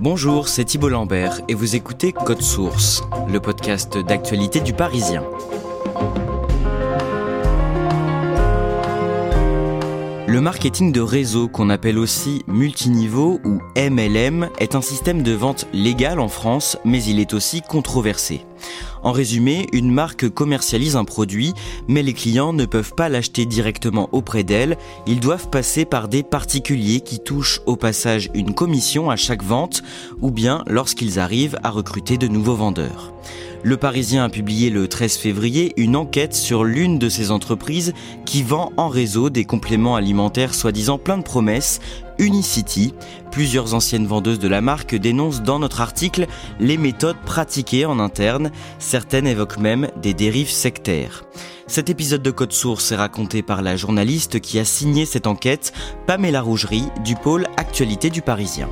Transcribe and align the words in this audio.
Bonjour, 0.00 0.46
c'est 0.46 0.64
Thibault 0.64 0.90
Lambert 0.90 1.40
et 1.48 1.54
vous 1.54 1.74
écoutez 1.74 2.12
Code 2.12 2.40
Source, 2.40 3.02
le 3.28 3.40
podcast 3.40 3.98
d'actualité 3.98 4.60
du 4.60 4.72
Parisien. 4.72 5.24
Le 10.28 10.40
marketing 10.40 10.92
de 10.92 11.00
réseau, 11.00 11.48
qu'on 11.48 11.68
appelle 11.68 11.98
aussi 11.98 12.44
multiniveau 12.46 13.40
ou 13.44 13.58
MLM, 13.76 14.50
est 14.60 14.76
un 14.76 14.82
système 14.82 15.24
de 15.24 15.32
vente 15.32 15.66
légal 15.72 16.20
en 16.20 16.28
France, 16.28 16.78
mais 16.84 17.02
il 17.02 17.18
est 17.18 17.34
aussi 17.34 17.60
controversé. 17.60 18.46
En 19.02 19.12
résumé, 19.12 19.66
une 19.72 19.90
marque 19.90 20.28
commercialise 20.28 20.96
un 20.96 21.04
produit, 21.04 21.54
mais 21.86 22.02
les 22.02 22.12
clients 22.12 22.52
ne 22.52 22.66
peuvent 22.66 22.94
pas 22.94 23.08
l'acheter 23.08 23.46
directement 23.46 24.08
auprès 24.12 24.44
d'elle, 24.44 24.76
ils 25.06 25.20
doivent 25.20 25.48
passer 25.48 25.84
par 25.84 26.08
des 26.08 26.22
particuliers 26.22 27.00
qui 27.00 27.20
touchent 27.20 27.60
au 27.66 27.76
passage 27.76 28.30
une 28.34 28.54
commission 28.54 29.10
à 29.10 29.16
chaque 29.16 29.42
vente, 29.42 29.82
ou 30.20 30.30
bien 30.30 30.62
lorsqu'ils 30.66 31.18
arrivent 31.18 31.58
à 31.62 31.70
recruter 31.70 32.18
de 32.18 32.28
nouveaux 32.28 32.56
vendeurs. 32.56 33.12
Le 33.64 33.76
Parisien 33.76 34.24
a 34.24 34.28
publié 34.28 34.70
le 34.70 34.86
13 34.86 35.16
février 35.16 35.72
une 35.76 35.96
enquête 35.96 36.34
sur 36.34 36.62
l'une 36.62 36.98
de 36.98 37.08
ces 37.08 37.32
entreprises 37.32 37.92
qui 38.24 38.44
vend 38.44 38.72
en 38.76 38.88
réseau 38.88 39.30
des 39.30 39.44
compléments 39.44 39.96
alimentaires 39.96 40.54
soi-disant 40.54 40.96
plein 40.96 41.18
de 41.18 41.24
promesses, 41.24 41.80
Unicity. 42.18 42.94
Plusieurs 43.30 43.74
anciennes 43.74 44.06
vendeuses 44.06 44.38
de 44.38 44.48
la 44.48 44.60
marque 44.60 44.94
dénoncent 44.94 45.42
dans 45.42 45.58
notre 45.58 45.80
article 45.80 46.26
les 46.60 46.76
méthodes 46.76 47.18
pratiquées 47.24 47.86
en 47.86 47.98
interne. 47.98 48.50
Certaines 48.78 49.26
évoquent 49.26 49.58
même 49.58 49.88
des 50.00 50.14
dérives 50.14 50.50
sectaires. 50.50 51.24
Cet 51.66 51.90
épisode 51.90 52.22
de 52.22 52.30
Code 52.30 52.52
Source 52.52 52.92
est 52.92 52.96
raconté 52.96 53.42
par 53.42 53.62
la 53.62 53.76
journaliste 53.76 54.40
qui 54.40 54.58
a 54.58 54.64
signé 54.64 55.04
cette 55.04 55.26
enquête, 55.26 55.72
Pamela 56.06 56.40
Rougerie, 56.40 56.88
du 57.04 57.14
pôle 57.14 57.46
Actualité 57.56 58.08
du 58.10 58.22
Parisien. 58.22 58.68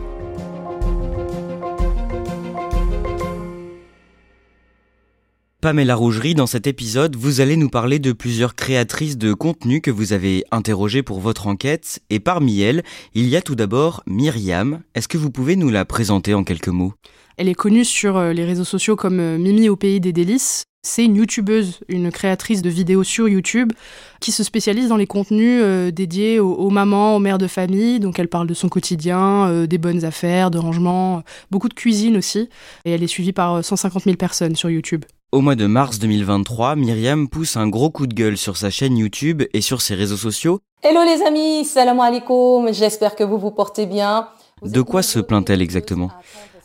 Pamela 5.62 5.94
Rougerie, 5.94 6.34
dans 6.34 6.46
cet 6.46 6.66
épisode, 6.66 7.16
vous 7.16 7.40
allez 7.40 7.56
nous 7.56 7.70
parler 7.70 7.98
de 7.98 8.12
plusieurs 8.12 8.54
créatrices 8.54 9.16
de 9.16 9.32
contenu 9.32 9.80
que 9.80 9.90
vous 9.90 10.12
avez 10.12 10.44
interrogées 10.50 11.02
pour 11.02 11.18
votre 11.18 11.46
enquête. 11.46 12.00
Et 12.10 12.20
parmi 12.20 12.60
elles, 12.60 12.84
il 13.14 13.26
y 13.26 13.36
a 13.36 13.42
tout 13.42 13.54
d'abord 13.54 14.02
Myriam. 14.06 14.82
Est-ce 14.94 15.08
que 15.08 15.16
vous 15.16 15.30
pouvez 15.30 15.56
nous 15.56 15.70
la 15.70 15.86
présenter 15.86 16.34
en 16.34 16.44
quelques 16.44 16.68
mots? 16.68 16.92
Elle 17.38 17.48
est 17.48 17.54
connue 17.54 17.86
sur 17.86 18.18
euh, 18.18 18.32
les 18.34 18.44
réseaux 18.44 18.64
sociaux 18.64 18.96
comme 18.96 19.18
euh, 19.18 19.38
Mimi 19.38 19.70
au 19.70 19.76
pays 19.76 19.98
des 19.98 20.12
délices. 20.12 20.64
C'est 20.82 21.04
une 21.04 21.16
youtubeuse, 21.16 21.80
une 21.88 22.12
créatrice 22.12 22.60
de 22.60 22.70
vidéos 22.70 23.02
sur 23.02 23.26
YouTube 23.26 23.72
qui 24.20 24.32
se 24.32 24.44
spécialise 24.44 24.88
dans 24.88 24.96
les 24.98 25.06
contenus 25.06 25.60
euh, 25.64 25.90
dédiés 25.90 26.38
aux, 26.38 26.70
mamans, 26.70 27.16
aux 27.16 27.18
mères 27.18 27.38
de 27.38 27.48
famille. 27.48 27.98
Donc 27.98 28.18
elle 28.18 28.28
parle 28.28 28.46
de 28.46 28.54
son 28.54 28.68
quotidien, 28.68 29.66
des 29.66 29.78
bonnes 29.78 30.04
affaires, 30.04 30.50
de 30.50 30.58
rangement, 30.58 31.24
beaucoup 31.50 31.68
de 31.68 31.74
cuisine 31.74 32.18
aussi. 32.18 32.50
Et 32.84 32.92
elle 32.92 33.02
est 33.02 33.08
suivie 33.08 33.32
par 33.32 33.64
150 33.64 34.04
000 34.04 34.16
personnes 34.16 34.54
sur 34.54 34.70
YouTube. 34.70 35.04
Au 35.32 35.40
mois 35.40 35.56
de 35.56 35.66
mars 35.66 35.98
2023, 35.98 36.76
Myriam 36.76 37.28
pousse 37.28 37.56
un 37.56 37.66
gros 37.66 37.90
coup 37.90 38.06
de 38.06 38.14
gueule 38.14 38.36
sur 38.36 38.56
sa 38.56 38.70
chaîne 38.70 38.96
YouTube 38.96 39.42
et 39.52 39.60
sur 39.60 39.82
ses 39.82 39.96
réseaux 39.96 40.16
sociaux. 40.16 40.60
Hello 40.84 41.00
les 41.02 41.20
amis, 41.26 41.64
salam 41.64 41.98
alaikum, 41.98 42.72
j'espère 42.72 43.16
que 43.16 43.24
vous 43.24 43.36
vous 43.36 43.50
portez 43.50 43.86
bien. 43.86 44.28
de 44.62 44.80
quoi 44.82 45.02
se 45.02 45.18
plaint-elle 45.18 45.62
exactement? 45.62 46.10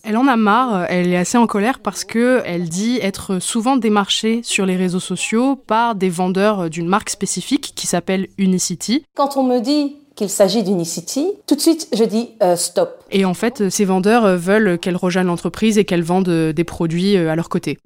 Elle 0.04 0.16
en 0.16 0.28
a 0.28 0.36
marre, 0.36 0.86
elle 0.90 1.08
est 1.08 1.18
assez 1.18 1.40
en 1.40 1.48
colère 1.48 1.80
parce 1.80 2.04
que 2.04 2.44
elle 2.46 2.70
dit 2.70 3.00
être 3.02 3.40
souvent 3.40 3.78
démarchée 3.78 4.42
sur 4.44 4.68
les 4.68 4.76
réseaux 4.76 5.00
sociaux 5.00 5.56
par 5.56 5.96
des 5.96 6.10
vendeurs 6.10 6.70
d'une 6.70 6.88
marque 6.88 7.10
spécifique 7.10 7.74
qui 7.76 7.88
s'appelle 7.88 8.28
Unicity. 8.38 9.04
Quand 9.16 9.38
on 9.38 9.44
me 9.44 9.60
dit 9.60 9.96
qu'il 10.16 10.30
s'agit 10.30 10.62
d'Unicity, 10.62 11.32
tout 11.48 11.56
de 11.56 11.62
suite 11.62 11.88
je 11.94 12.04
dis 12.04 12.30
euh, 12.44 12.56
stop. 12.56 13.04
Et 13.10 13.26
en 13.26 13.34
fait, 13.34 13.70
ces 13.70 13.86
vendeurs 13.86 14.38
veulent 14.38 14.78
qu'elle 14.78 14.98
rejoigne 14.98 15.26
l'entreprise 15.28 15.80
et 15.80 15.84
qu'elle 15.84 16.04
vende 16.04 16.30
des 16.30 16.64
produits 16.64 17.18
euh, 17.18 17.32
à 17.32 17.36
leur 17.36 17.50
côté. 17.50 17.80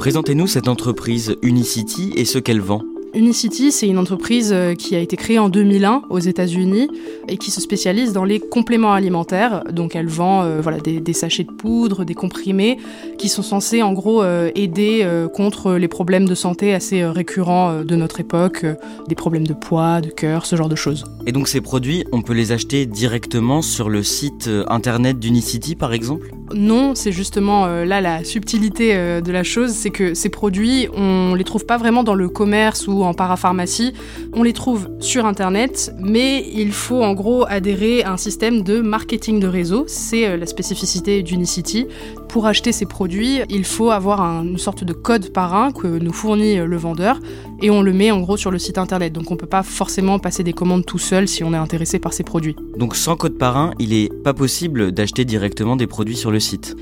Présentez-nous 0.00 0.46
cette 0.46 0.68
entreprise 0.68 1.36
Unicity 1.42 2.14
et 2.16 2.24
ce 2.24 2.38
qu'elle 2.38 2.62
vend. 2.62 2.89
Unicity, 3.12 3.72
c'est 3.72 3.88
une 3.88 3.98
entreprise 3.98 4.52
euh, 4.52 4.74
qui 4.74 4.94
a 4.94 5.00
été 5.00 5.16
créée 5.16 5.40
en 5.40 5.48
2001 5.48 6.02
aux 6.10 6.20
États-Unis 6.20 6.88
et 7.26 7.38
qui 7.38 7.50
se 7.50 7.60
spécialise 7.60 8.12
dans 8.12 8.24
les 8.24 8.38
compléments 8.38 8.92
alimentaires. 8.92 9.64
Donc, 9.72 9.96
elle 9.96 10.06
vend 10.06 10.44
euh, 10.44 10.60
voilà, 10.60 10.78
des, 10.78 11.12
sachets 11.12 11.42
de 11.42 11.50
poudre, 11.50 12.04
des 12.04 12.14
comprimés 12.14 12.78
qui 13.18 13.28
sont 13.28 13.42
censés 13.42 13.82
en 13.82 13.92
gros 13.92 14.22
euh, 14.22 14.52
aider 14.54 15.06
contre 15.34 15.72
les 15.72 15.88
problèmes 15.88 16.26
de 16.26 16.34
santé 16.34 16.72
assez 16.72 17.04
récurrents 17.04 17.82
de 17.82 17.96
notre 17.96 18.20
époque, 18.20 18.64
des 19.08 19.14
problèmes 19.14 19.46
de 19.46 19.54
poids, 19.54 20.00
de 20.00 20.10
cœur, 20.10 20.46
ce 20.46 20.54
genre 20.54 20.68
de 20.68 20.76
choses. 20.76 21.04
Et 21.26 21.32
donc, 21.32 21.48
ces 21.48 21.60
produits, 21.60 22.04
on 22.12 22.22
peut 22.22 22.32
les 22.32 22.52
acheter 22.52 22.86
directement 22.86 23.60
sur 23.60 23.88
le 23.88 24.02
site 24.02 24.48
internet 24.68 25.18
d'Unicity 25.18 25.74
par 25.74 25.92
exemple? 25.92 26.30
Non, 26.54 26.94
c'est 26.94 27.12
justement 27.12 27.66
là 27.66 28.00
la 28.00 28.24
subtilité 28.24 28.94
de 28.94 29.32
la 29.32 29.42
chose, 29.42 29.70
c'est 29.70 29.90
que 29.90 30.14
ces 30.14 30.28
produits, 30.28 30.88
on 30.94 31.34
les 31.34 31.44
trouve 31.44 31.64
pas 31.64 31.76
vraiment 31.76 32.02
dans 32.02 32.14
le 32.14 32.28
commerce 32.28 32.86
ou 32.88 32.99
en 33.04 33.14
parapharmacie. 33.14 33.92
On 34.32 34.42
les 34.42 34.52
trouve 34.52 34.88
sur 35.00 35.26
Internet, 35.26 35.94
mais 35.98 36.46
il 36.54 36.72
faut 36.72 37.02
en 37.02 37.14
gros 37.14 37.44
adhérer 37.48 38.02
à 38.02 38.12
un 38.12 38.16
système 38.16 38.62
de 38.62 38.80
marketing 38.80 39.40
de 39.40 39.46
réseau. 39.46 39.84
C'est 39.86 40.26
euh, 40.26 40.36
la 40.36 40.46
spécificité 40.46 41.22
d'Unicity. 41.22 41.86
Pour 42.28 42.46
acheter 42.46 42.72
ces 42.72 42.86
produits, 42.86 43.40
il 43.48 43.64
faut 43.64 43.90
avoir 43.90 44.20
une 44.20 44.58
sorte 44.58 44.84
de 44.84 44.92
code 44.92 45.32
parrain 45.32 45.72
que 45.72 45.86
nous 45.86 46.12
fournit 46.12 46.58
euh, 46.58 46.66
le 46.66 46.76
vendeur 46.76 47.18
et 47.62 47.70
on 47.70 47.82
le 47.82 47.92
met 47.92 48.10
en 48.10 48.20
gros 48.20 48.36
sur 48.36 48.50
le 48.50 48.58
site 48.58 48.78
Internet. 48.78 49.12
Donc 49.12 49.30
on 49.30 49.34
ne 49.34 49.38
peut 49.38 49.46
pas 49.46 49.62
forcément 49.62 50.18
passer 50.18 50.42
des 50.42 50.52
commandes 50.52 50.86
tout 50.86 50.98
seul 50.98 51.28
si 51.28 51.44
on 51.44 51.52
est 51.52 51.58
intéressé 51.58 51.98
par 51.98 52.12
ces 52.12 52.24
produits. 52.24 52.56
Donc 52.76 52.96
sans 52.96 53.16
code 53.16 53.38
parrain, 53.38 53.72
il 53.78 53.90
n'est 53.90 54.08
pas 54.08 54.34
possible 54.34 54.92
d'acheter 54.92 55.24
directement 55.24 55.76
des 55.76 55.86
produits 55.86 56.16
sur 56.16 56.30
le 56.30 56.40
site 56.40 56.76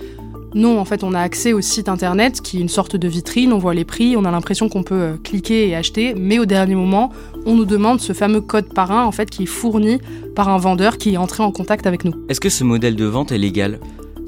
non, 0.58 0.80
en 0.80 0.84
fait, 0.84 1.04
on 1.04 1.14
a 1.14 1.20
accès 1.20 1.52
au 1.52 1.60
site 1.60 1.88
internet 1.88 2.41
qui 2.41 2.58
est 2.58 2.60
une 2.60 2.69
sorte 2.69 2.96
de 2.96 3.06
vitrine, 3.06 3.52
on 3.52 3.58
voit 3.58 3.74
les 3.74 3.84
prix, 3.84 4.16
on 4.16 4.24
a 4.24 4.30
l'impression 4.32 4.69
qu'on 4.69 4.82
peut 4.82 5.00
euh, 5.00 5.16
cliquer 5.22 5.69
et 5.69 5.76
acheter, 5.76 6.14
mais 6.16 6.41
au 6.41 6.46
dernier 6.46 6.74
moment, 6.74 7.12
on 7.46 7.54
nous 7.54 7.64
demande 7.64 8.00
ce 8.00 8.12
fameux 8.12 8.41
code 8.41 8.74
parrain 8.74 9.04
en 9.04 9.12
fait 9.12 9.30
qui 9.30 9.44
est 9.44 9.46
fourni 9.46 10.00
par 10.34 10.48
un 10.48 10.58
vendeur 10.58 10.98
qui 10.98 11.14
est 11.14 11.16
entré 11.16 11.44
en 11.44 11.52
contact 11.52 11.86
avec 11.86 12.04
nous. 12.04 12.12
Est-ce 12.28 12.41
que 12.41 12.48
ce 12.48 12.64
modèle 12.64 12.96
de 12.96 13.04
vente 13.04 13.30
est 13.30 13.38
légal? 13.38 13.78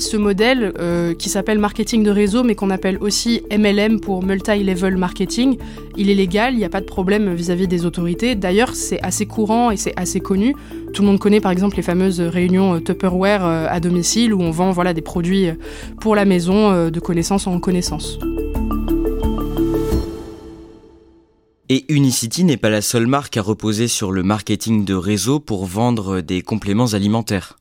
Ce 0.02 0.16
modèle 0.16 0.72
euh, 0.78 1.14
qui 1.14 1.28
s'appelle 1.28 1.58
marketing 1.58 2.02
de 2.02 2.10
réseau, 2.10 2.42
mais 2.42 2.54
qu'on 2.54 2.70
appelle 2.70 2.98
aussi 3.00 3.42
MLM 3.50 4.00
pour 4.00 4.22
multi-level 4.22 4.96
marketing, 4.96 5.58
il 5.96 6.10
est 6.10 6.14
légal, 6.14 6.54
il 6.54 6.58
n'y 6.58 6.64
a 6.64 6.68
pas 6.68 6.80
de 6.80 6.86
problème 6.86 7.34
vis-à-vis 7.34 7.68
des 7.68 7.86
autorités. 7.86 8.34
D'ailleurs, 8.34 8.74
c'est 8.74 9.00
assez 9.02 9.26
courant 9.26 9.70
et 9.70 9.76
c'est 9.76 9.94
assez 9.96 10.20
connu. 10.20 10.54
Tout 10.92 11.02
le 11.02 11.08
monde 11.08 11.18
connaît 11.18 11.40
par 11.40 11.52
exemple 11.52 11.76
les 11.76 11.82
fameuses 11.82 12.20
réunions 12.20 12.74
euh, 12.74 12.80
Tupperware 12.80 13.44
euh, 13.44 13.66
à 13.68 13.80
domicile 13.80 14.34
où 14.34 14.40
on 14.40 14.50
vend 14.50 14.72
voilà, 14.72 14.94
des 14.94 15.02
produits 15.02 15.48
pour 16.00 16.14
la 16.14 16.24
maison 16.24 16.90
de 16.90 17.00
connaissance 17.00 17.46
en 17.46 17.58
connaissance. 17.60 18.18
Et 21.68 21.84
Unicity 21.92 22.42
n'est 22.42 22.56
pas 22.56 22.68
la 22.68 22.82
seule 22.82 23.06
marque 23.06 23.36
à 23.36 23.42
reposer 23.42 23.86
sur 23.86 24.10
le 24.10 24.24
marketing 24.24 24.84
de 24.84 24.94
réseau 24.94 25.38
pour 25.38 25.66
vendre 25.66 26.20
des 26.20 26.42
compléments 26.42 26.94
alimentaires. 26.94 27.60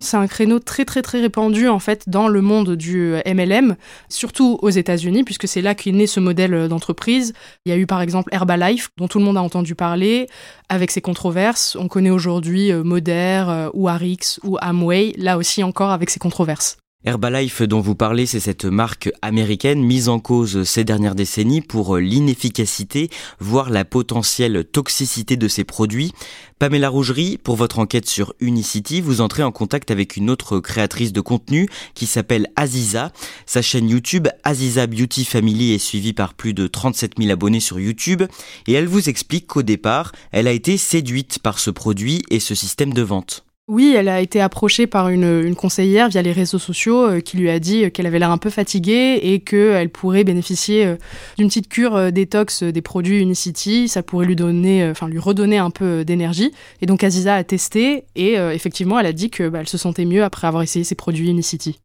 C'est 0.00 0.16
un 0.16 0.26
créneau 0.26 0.58
très 0.58 0.84
très 0.84 1.02
très 1.02 1.20
répandu 1.20 1.68
en 1.68 1.78
fait 1.78 2.08
dans 2.08 2.28
le 2.28 2.40
monde 2.40 2.76
du 2.76 3.14
MLM, 3.26 3.76
surtout 4.08 4.58
aux 4.62 4.70
États-Unis 4.70 5.24
puisque 5.24 5.48
c'est 5.48 5.62
là 5.62 5.74
qu'est 5.74 5.92
né 5.92 6.06
ce 6.06 6.20
modèle 6.20 6.68
d'entreprise. 6.68 7.32
Il 7.64 7.70
y 7.70 7.72
a 7.72 7.76
eu 7.76 7.86
par 7.86 8.00
exemple 8.00 8.32
Herbalife 8.32 8.90
dont 8.96 9.08
tout 9.08 9.18
le 9.18 9.24
monde 9.24 9.36
a 9.36 9.42
entendu 9.42 9.74
parler 9.74 10.28
avec 10.68 10.90
ses 10.90 11.00
controverses. 11.00 11.76
On 11.76 11.88
connaît 11.88 12.10
aujourd'hui 12.10 12.72
euh, 12.72 12.82
Moder 12.84 13.44
euh, 13.48 13.70
ou 13.74 13.88
Arix 13.88 14.38
ou 14.44 14.56
Amway, 14.60 15.12
là 15.16 15.36
aussi 15.36 15.62
encore 15.62 15.90
avec 15.90 16.10
ses 16.10 16.18
controverses. 16.18 16.76
Herbalife 17.04 17.62
dont 17.62 17.80
vous 17.80 17.94
parlez, 17.94 18.26
c'est 18.26 18.40
cette 18.40 18.64
marque 18.64 19.08
américaine 19.22 19.80
mise 19.80 20.08
en 20.08 20.18
cause 20.18 20.64
ces 20.64 20.82
dernières 20.82 21.14
décennies 21.14 21.60
pour 21.60 21.96
l'inefficacité, 21.96 23.08
voire 23.38 23.70
la 23.70 23.84
potentielle 23.84 24.64
toxicité 24.64 25.36
de 25.36 25.46
ses 25.46 25.62
produits. 25.62 26.12
Pamela 26.58 26.88
Rougerie, 26.88 27.38
pour 27.38 27.54
votre 27.54 27.78
enquête 27.78 28.08
sur 28.08 28.34
Unicity, 28.40 29.00
vous 29.00 29.20
entrez 29.20 29.44
en 29.44 29.52
contact 29.52 29.92
avec 29.92 30.16
une 30.16 30.28
autre 30.28 30.58
créatrice 30.58 31.12
de 31.12 31.20
contenu 31.20 31.68
qui 31.94 32.06
s'appelle 32.06 32.48
Aziza. 32.56 33.12
Sa 33.46 33.62
chaîne 33.62 33.88
YouTube 33.88 34.26
Aziza 34.42 34.88
Beauty 34.88 35.24
Family 35.24 35.74
est 35.74 35.78
suivie 35.78 36.14
par 36.14 36.34
plus 36.34 36.52
de 36.52 36.66
37 36.66 37.12
000 37.16 37.30
abonnés 37.30 37.60
sur 37.60 37.78
YouTube 37.78 38.24
et 38.66 38.72
elle 38.72 38.88
vous 38.88 39.08
explique 39.08 39.46
qu'au 39.46 39.62
départ, 39.62 40.10
elle 40.32 40.48
a 40.48 40.52
été 40.52 40.76
séduite 40.76 41.38
par 41.38 41.60
ce 41.60 41.70
produit 41.70 42.24
et 42.28 42.40
ce 42.40 42.56
système 42.56 42.92
de 42.92 43.02
vente. 43.02 43.47
Oui, 43.68 43.94
elle 43.94 44.08
a 44.08 44.22
été 44.22 44.40
approchée 44.40 44.86
par 44.86 45.10
une, 45.10 45.54
conseillère 45.54 46.08
via 46.08 46.22
les 46.22 46.32
réseaux 46.32 46.58
sociaux 46.58 47.06
euh, 47.06 47.20
qui 47.20 47.36
lui 47.36 47.50
a 47.50 47.58
dit 47.58 47.84
euh, 47.84 47.90
qu'elle 47.90 48.06
avait 48.06 48.18
l'air 48.18 48.30
un 48.30 48.38
peu 48.38 48.48
fatiguée 48.48 49.20
et 49.22 49.40
qu'elle 49.40 49.90
pourrait 49.90 50.24
bénéficier 50.24 50.86
euh, 50.86 50.96
d'une 51.36 51.48
petite 51.48 51.68
cure 51.68 52.10
détox 52.10 52.62
des 52.62 52.80
produits 52.80 53.20
Unicity. 53.20 53.88
Ça 53.88 54.02
pourrait 54.02 54.24
lui 54.24 54.36
donner, 54.36 54.88
enfin 54.88 55.06
lui 55.06 55.18
redonner 55.18 55.58
un 55.58 55.68
peu 55.68 56.02
d'énergie. 56.02 56.50
Et 56.80 56.86
donc 56.86 57.04
Aziza 57.04 57.34
a 57.34 57.44
testé 57.44 58.04
et 58.16 58.34
effectivement, 58.34 58.98
elle 58.98 59.06
a 59.06 59.12
dit 59.12 59.28
que 59.28 59.48
bah, 59.48 59.64
se 59.66 59.76
sentait 59.76 60.04
mieux 60.04 60.24
après 60.24 60.46
avoir 60.46 60.62
essayé 60.62 60.84
ces 60.84 60.94
produits 60.94 61.28
Unicity. 61.28 61.80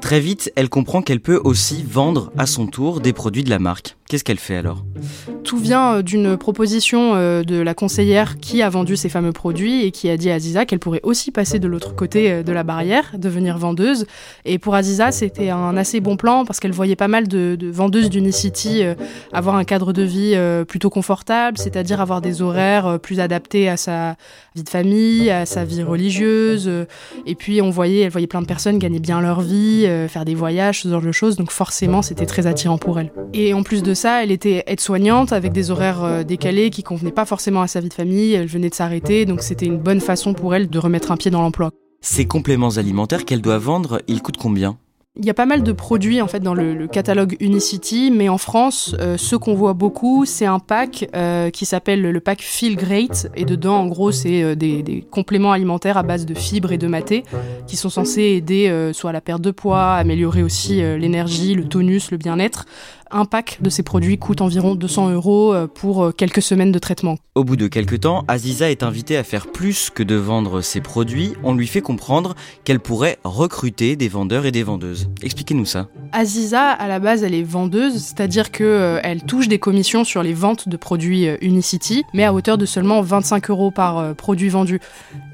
Très 0.00 0.20
vite, 0.20 0.52
elle 0.56 0.68
comprend 0.68 1.02
qu'elle 1.02 1.20
peut 1.20 1.40
aussi 1.42 1.84
vendre 1.86 2.32
à 2.38 2.46
son 2.46 2.66
tour 2.66 3.00
des 3.00 3.12
produits 3.12 3.44
de 3.44 3.50
la 3.50 3.58
marque. 3.58 3.96
Qu'est-ce 4.12 4.24
qu'elle 4.24 4.38
fait 4.38 4.56
alors? 4.56 4.84
Tout 5.42 5.56
vient 5.56 5.94
euh, 5.94 6.02
d'une 6.02 6.36
proposition 6.36 7.12
euh, 7.14 7.42
de 7.44 7.56
la 7.56 7.72
conseillère 7.72 8.38
qui 8.40 8.60
a 8.60 8.68
vendu 8.68 8.94
ces 8.94 9.08
fameux 9.08 9.32
produits 9.32 9.86
et 9.86 9.90
qui 9.90 10.10
a 10.10 10.18
dit 10.18 10.30
à 10.30 10.34
Aziza 10.34 10.66
qu'elle 10.66 10.80
pourrait 10.80 11.00
aussi 11.02 11.30
passer 11.30 11.58
de 11.58 11.66
l'autre 11.66 11.94
côté 11.94 12.30
euh, 12.30 12.42
de 12.42 12.52
la 12.52 12.62
barrière, 12.62 13.12
devenir 13.16 13.56
vendeuse. 13.56 14.04
Et 14.44 14.58
pour 14.58 14.74
Aziza, 14.74 15.12
c'était 15.12 15.48
un 15.48 15.78
assez 15.78 16.00
bon 16.00 16.18
plan 16.18 16.44
parce 16.44 16.60
qu'elle 16.60 16.72
voyait 16.72 16.94
pas 16.94 17.08
mal 17.08 17.26
de, 17.26 17.56
vendeuses 17.72 18.10
d'Unicity 18.10 18.82
avoir 19.32 19.56
un 19.56 19.64
cadre 19.64 19.94
de 19.94 20.02
vie 20.02 20.36
plutôt 20.68 20.90
confortable, 20.90 21.56
c'est-à-dire 21.56 22.00
avoir 22.00 22.20
des 22.20 22.42
horaires 22.42 22.98
plus 23.00 23.20
adaptés 23.20 23.68
à 23.68 23.76
sa 23.76 24.16
vie 24.54 24.62
de 24.62 24.68
famille, 24.68 25.30
à 25.30 25.46
sa 25.46 25.64
vie 25.64 25.82
religieuse. 25.82 26.70
Et 27.26 27.34
puis 27.34 27.62
on 27.62 27.70
voyait, 27.70 28.00
elle 28.00 28.10
voyait 28.10 28.26
plein 28.26 28.42
de 28.42 28.46
personnes 28.46 28.78
gagner 28.78 29.00
bien 29.00 29.20
leur 29.20 29.40
vie, 29.40 29.86
faire 30.08 30.24
des 30.24 30.34
voyages, 30.34 30.82
ce 30.82 30.88
genre 30.88 31.00
de 31.00 31.12
choses. 31.12 31.36
Donc 31.36 31.50
forcément, 31.50 32.02
c'était 32.02 32.26
très 32.26 32.46
attirant 32.46 32.78
pour 32.78 32.98
elle. 32.98 33.12
Et 33.32 33.54
en 33.54 33.62
plus 33.62 33.82
de 33.82 33.94
elle 34.04 34.30
était 34.30 34.64
aide-soignante 34.66 35.32
avec 35.32 35.52
des 35.52 35.70
horaires 35.70 36.04
euh, 36.04 36.22
décalés 36.22 36.70
qui 36.70 36.82
convenaient 36.82 37.12
pas 37.12 37.24
forcément 37.24 37.62
à 37.62 37.66
sa 37.66 37.80
vie 37.80 37.88
de 37.88 37.94
famille. 37.94 38.32
Elle 38.32 38.46
venait 38.46 38.68
de 38.68 38.74
s'arrêter, 38.74 39.26
donc 39.26 39.42
c'était 39.42 39.66
une 39.66 39.78
bonne 39.78 40.00
façon 40.00 40.34
pour 40.34 40.54
elle 40.54 40.68
de 40.68 40.78
remettre 40.78 41.12
un 41.12 41.16
pied 41.16 41.30
dans 41.30 41.42
l'emploi. 41.42 41.70
Ces 42.00 42.26
compléments 42.26 42.76
alimentaires 42.76 43.24
qu'elle 43.24 43.42
doit 43.42 43.58
vendre, 43.58 44.02
ils 44.08 44.22
coûtent 44.22 44.36
combien? 44.36 44.76
Il 45.14 45.26
y 45.26 45.30
a 45.30 45.34
pas 45.34 45.44
mal 45.44 45.62
de 45.62 45.72
produits 45.72 46.22
en 46.22 46.26
fait 46.26 46.40
dans 46.40 46.54
le, 46.54 46.86
catalogue 46.86 47.36
Unicity, 47.38 48.10
mais 48.10 48.30
en 48.30 48.38
France, 48.38 48.96
euh, 48.98 49.18
ce 49.18 49.36
qu'on 49.36 49.52
voit 49.52 49.74
beaucoup, 49.74 50.24
c'est 50.24 50.46
un 50.46 50.58
pack 50.58 51.06
euh, 51.14 51.50
qui 51.50 51.66
s'appelle 51.66 52.00
le 52.00 52.20
pack 52.20 52.40
Feel 52.40 52.76
Great, 52.76 53.28
et 53.36 53.44
dedans, 53.44 53.76
en 53.76 53.86
gros, 53.88 54.10
c'est 54.10 54.56
des, 54.56 54.82
des, 54.82 55.02
compléments 55.02 55.52
alimentaires 55.52 55.98
à 55.98 56.02
base 56.02 56.24
de 56.24 56.32
fibres 56.32 56.72
et 56.72 56.78
de 56.78 56.86
maté 56.86 57.24
qui 57.66 57.76
sont 57.76 57.90
censés 57.90 58.22
aider 58.22 58.90
soit 58.94 59.10
à 59.10 59.12
la 59.12 59.20
perte 59.20 59.42
de 59.42 59.50
poids, 59.50 59.92
améliorer 59.92 60.42
aussi 60.42 60.76
l'énergie, 60.76 61.54
le 61.54 61.68
tonus, 61.68 62.10
le 62.10 62.16
bien-être 62.16 62.64
un 63.12 63.24
pack 63.24 63.58
de 63.60 63.70
ces 63.70 63.82
produits 63.82 64.18
coûte 64.18 64.40
environ 64.40 64.74
200 64.74 65.10
euros 65.10 65.54
euh, 65.54 65.66
pour 65.66 66.04
euh, 66.04 66.10
quelques 66.12 66.42
semaines 66.42 66.72
de 66.72 66.78
traitement. 66.78 67.16
Au 67.34 67.44
bout 67.44 67.56
de 67.56 67.68
quelques 67.68 68.00
temps, 68.00 68.24
Aziza 68.28 68.70
est 68.70 68.82
invitée 68.82 69.16
à 69.16 69.24
faire 69.24 69.46
plus 69.46 69.90
que 69.90 70.02
de 70.02 70.14
vendre 70.14 70.60
ses 70.60 70.80
produits. 70.80 71.32
On 71.44 71.54
lui 71.54 71.66
fait 71.66 71.80
comprendre 71.80 72.34
qu'elle 72.64 72.80
pourrait 72.80 73.18
recruter 73.24 73.96
des 73.96 74.08
vendeurs 74.08 74.46
et 74.46 74.52
des 74.52 74.62
vendeuses. 74.62 75.08
Expliquez-nous 75.22 75.66
ça. 75.66 75.88
Aziza, 76.12 76.70
à 76.70 76.88
la 76.88 76.98
base, 76.98 77.24
elle 77.24 77.34
est 77.34 77.42
vendeuse, 77.42 77.94
c'est-à-dire 77.94 78.50
qu'elle 78.50 78.68
euh, 78.68 79.26
touche 79.26 79.48
des 79.48 79.58
commissions 79.58 80.04
sur 80.04 80.22
les 80.22 80.34
ventes 80.34 80.68
de 80.68 80.76
produits 80.76 81.26
Unicity, 81.40 82.04
mais 82.12 82.24
à 82.24 82.32
hauteur 82.32 82.58
de 82.58 82.66
seulement 82.66 83.00
25 83.02 83.50
euros 83.50 83.70
par 83.70 84.14
produit 84.14 84.48
vendu. 84.48 84.80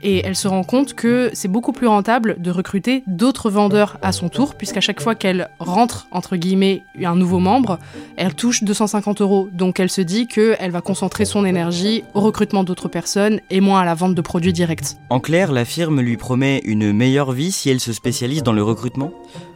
Et 0.02 0.24
elle 0.24 0.36
se 0.36 0.48
rend 0.48 0.62
compte 0.62 0.94
que 0.94 1.30
c'est 1.32 1.48
beaucoup 1.48 1.72
plus 1.72 1.86
rentable 1.86 2.36
de 2.38 2.50
recruter 2.50 3.02
d'autres 3.06 3.50
vendeurs 3.50 3.98
à 4.02 4.12
son 4.12 4.28
tour, 4.28 4.54
puisqu'à 4.54 4.80
chaque 4.80 5.00
fois 5.00 5.14
qu'elle 5.14 5.48
rentre, 5.58 6.06
entre 6.10 6.36
guillemets, 6.36 6.82
un 7.02 7.16
nouveau 7.16 7.38
membre, 7.38 7.78
elle 8.16 8.34
touche 8.34 8.62
250 8.62 9.20
euros. 9.20 9.48
Donc 9.52 9.80
elle 9.80 9.90
se 9.90 10.00
dit 10.00 10.26
qu'elle 10.26 10.70
va 10.70 10.80
concentrer 10.80 11.24
son 11.24 11.44
énergie 11.44 12.04
au 12.14 12.20
recrutement 12.20 12.64
d'autres 12.64 12.88
personnes 12.88 13.40
et 13.50 13.60
moins 13.60 13.80
à 13.80 13.84
la 13.84 13.94
vente 13.94 14.14
de 14.14 14.20
produits 14.20 14.52
directs. 14.52 14.96
En 15.10 15.20
clair, 15.20 15.52
la 15.52 15.64
firme 15.64 16.00
lui 16.00 16.16
promet 16.16 16.60
une 16.64 16.92
meilleure 16.92 17.32
vie 17.32 17.52
si 17.52 17.70
elle 17.70 17.80
se 17.80 17.92
spécialise 17.92 18.42
dans 18.42 18.52
le 18.52 18.62
recrutement? 18.62 19.12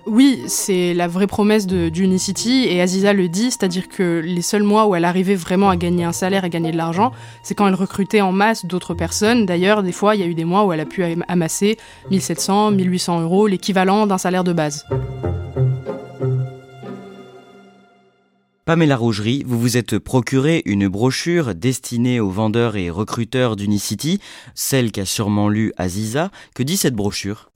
Oui, 0.07 0.43
c'est 0.49 0.95
la 0.95 1.07
vraie 1.07 1.27
promesse 1.27 1.67
d'Unicity 1.67 2.67
et 2.69 2.81
Aziza 2.81 3.13
le 3.13 3.29
dit, 3.29 3.51
c'est-à-dire 3.51 3.89
que 3.89 4.21
les 4.25 4.43
seuls 4.43 4.65
mois 4.65 4.87
où 4.87 4.95
elle 4.95 5.05
arrivait 5.05 5.37
vraiment 5.37 5.71
à 5.71 5.77
gagner 5.77 6.05
un 6.05 6.13
salaire 6.13 6.45
et 6.45 6.51
gagner 6.51 6.73
de 6.73 6.77
l'argent, 6.77 7.13
c'est 7.45 7.55
quand 7.55 7.69
elle 7.69 7.75
recrutait 7.75 8.21
en 8.21 8.33
masse 8.33 8.67
d'autres 8.67 8.95
personnes. 8.95 9.47
D'ailleurs, 9.47 9.83
des 9.83 9.93
fois, 9.93 10.17
il 10.17 10.21
y 10.21 10.25
a 10.25 10.27
eu 10.27 10.35
des 10.35 10.45
mois 10.45 10.65
où 10.65 10.73
elle 10.73 10.81
a 10.81 10.87
pu 10.87 11.05
amasser 11.29 11.79
1700, 12.11 12.73
1800 12.73 13.21
euros, 13.23 13.47
l'équivalent 13.47 14.07
d'un 14.07 14.19
salaire 14.19 14.45
de 14.45 14.53
base. 14.53 14.85
Pamela 18.65 18.97
Rougerie, 18.97 19.43
vous 19.45 19.59
vous 19.59 19.77
êtes 19.77 19.99
procuré 19.99 20.63
une 20.67 20.87
brochure 20.87 21.55
destinée 21.55 22.21
aux 22.21 22.31
vendeurs 22.31 22.77
et 22.77 22.91
recruteurs 22.91 23.57
d'Unicity, 23.57 24.21
celle 24.55 24.93
qu'a 24.93 25.05
sûrement 25.05 25.49
lu 25.49 25.73
Aziza. 25.77 26.31
Que 26.55 26.63
dit 26.63 26.77
cette 26.77 26.95
brochure? 26.95 27.51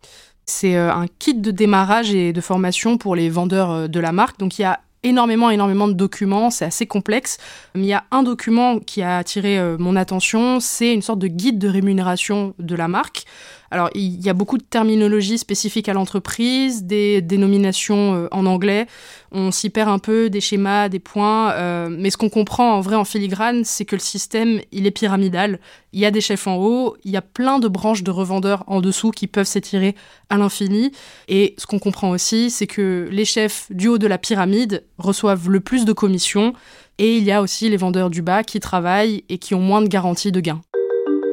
C'est 0.46 0.76
euh, 0.76 0.92
un 0.92 1.06
kit 1.18 1.34
de 1.34 1.50
démarrage 1.50 2.14
et 2.14 2.32
de 2.32 2.40
formation 2.40 2.98
pour 2.98 3.16
les 3.16 3.28
vendeurs 3.28 3.70
euh, 3.70 3.88
de 3.88 4.00
la 4.00 4.12
marque. 4.12 4.38
Donc 4.38 4.58
il 4.58 4.62
y 4.62 4.64
a 4.64 4.80
énormément, 5.02 5.50
énormément 5.50 5.88
de 5.88 5.92
documents, 5.92 6.50
c'est 6.50 6.64
assez 6.64 6.86
complexe. 6.86 7.38
Mais 7.74 7.82
il 7.82 7.88
y 7.88 7.92
a 7.92 8.04
un 8.12 8.22
document 8.22 8.78
qui 8.78 9.02
a 9.02 9.18
attiré 9.18 9.58
euh, 9.58 9.76
mon 9.78 9.96
attention, 9.96 10.60
c'est 10.60 10.94
une 10.94 11.02
sorte 11.02 11.18
de 11.18 11.26
guide 11.26 11.58
de 11.58 11.68
rémunération 11.68 12.54
de 12.58 12.74
la 12.74 12.88
marque. 12.88 13.24
Alors, 13.70 13.90
il 13.94 14.20
y 14.24 14.28
a 14.28 14.34
beaucoup 14.34 14.58
de 14.58 14.62
terminologie 14.62 15.38
spécifique 15.38 15.88
à 15.88 15.92
l'entreprise, 15.92 16.84
des 16.84 17.20
dénominations 17.20 18.14
euh, 18.14 18.28
en 18.30 18.46
anglais. 18.46 18.86
On 19.32 19.50
s'y 19.50 19.70
perd 19.70 19.88
un 19.90 19.98
peu, 19.98 20.30
des 20.30 20.40
schémas, 20.40 20.88
des 20.88 20.98
points. 20.98 21.52
Euh, 21.52 21.88
mais 21.90 22.10
ce 22.10 22.16
qu'on 22.16 22.28
comprend 22.28 22.74
en 22.74 22.80
vrai 22.80 22.96
en 22.96 23.04
filigrane, 23.04 23.64
c'est 23.64 23.84
que 23.84 23.96
le 23.96 24.00
système, 24.00 24.60
il 24.72 24.86
est 24.86 24.90
pyramidal. 24.90 25.58
Il 25.92 26.00
y 26.00 26.06
a 26.06 26.10
des 26.10 26.20
chefs 26.20 26.46
en 26.46 26.56
haut, 26.56 26.96
il 27.04 27.10
y 27.10 27.16
a 27.16 27.22
plein 27.22 27.58
de 27.58 27.68
branches 27.68 28.02
de 28.02 28.10
revendeurs 28.10 28.64
en 28.66 28.80
dessous 28.80 29.10
qui 29.10 29.26
peuvent 29.26 29.46
s'étirer 29.46 29.94
à 30.30 30.36
l'infini. 30.36 30.92
Et 31.28 31.54
ce 31.58 31.66
qu'on 31.66 31.78
comprend 31.78 32.10
aussi, 32.10 32.50
c'est 32.50 32.66
que 32.66 33.08
les 33.10 33.24
chefs 33.24 33.66
du 33.70 33.88
haut 33.88 33.98
de 33.98 34.06
la 34.06 34.18
pyramide 34.18 34.84
reçoivent 34.98 35.50
le 35.50 35.60
plus 35.60 35.84
de 35.84 35.92
commissions. 35.92 36.52
Et 36.98 37.16
il 37.16 37.24
y 37.24 37.32
a 37.32 37.42
aussi 37.42 37.68
les 37.68 37.76
vendeurs 37.76 38.10
du 38.10 38.22
bas 38.22 38.42
qui 38.42 38.60
travaillent 38.60 39.24
et 39.28 39.38
qui 39.38 39.54
ont 39.54 39.60
moins 39.60 39.82
de 39.82 39.88
garanties 39.88 40.32
de 40.32 40.40
gains. 40.40 40.62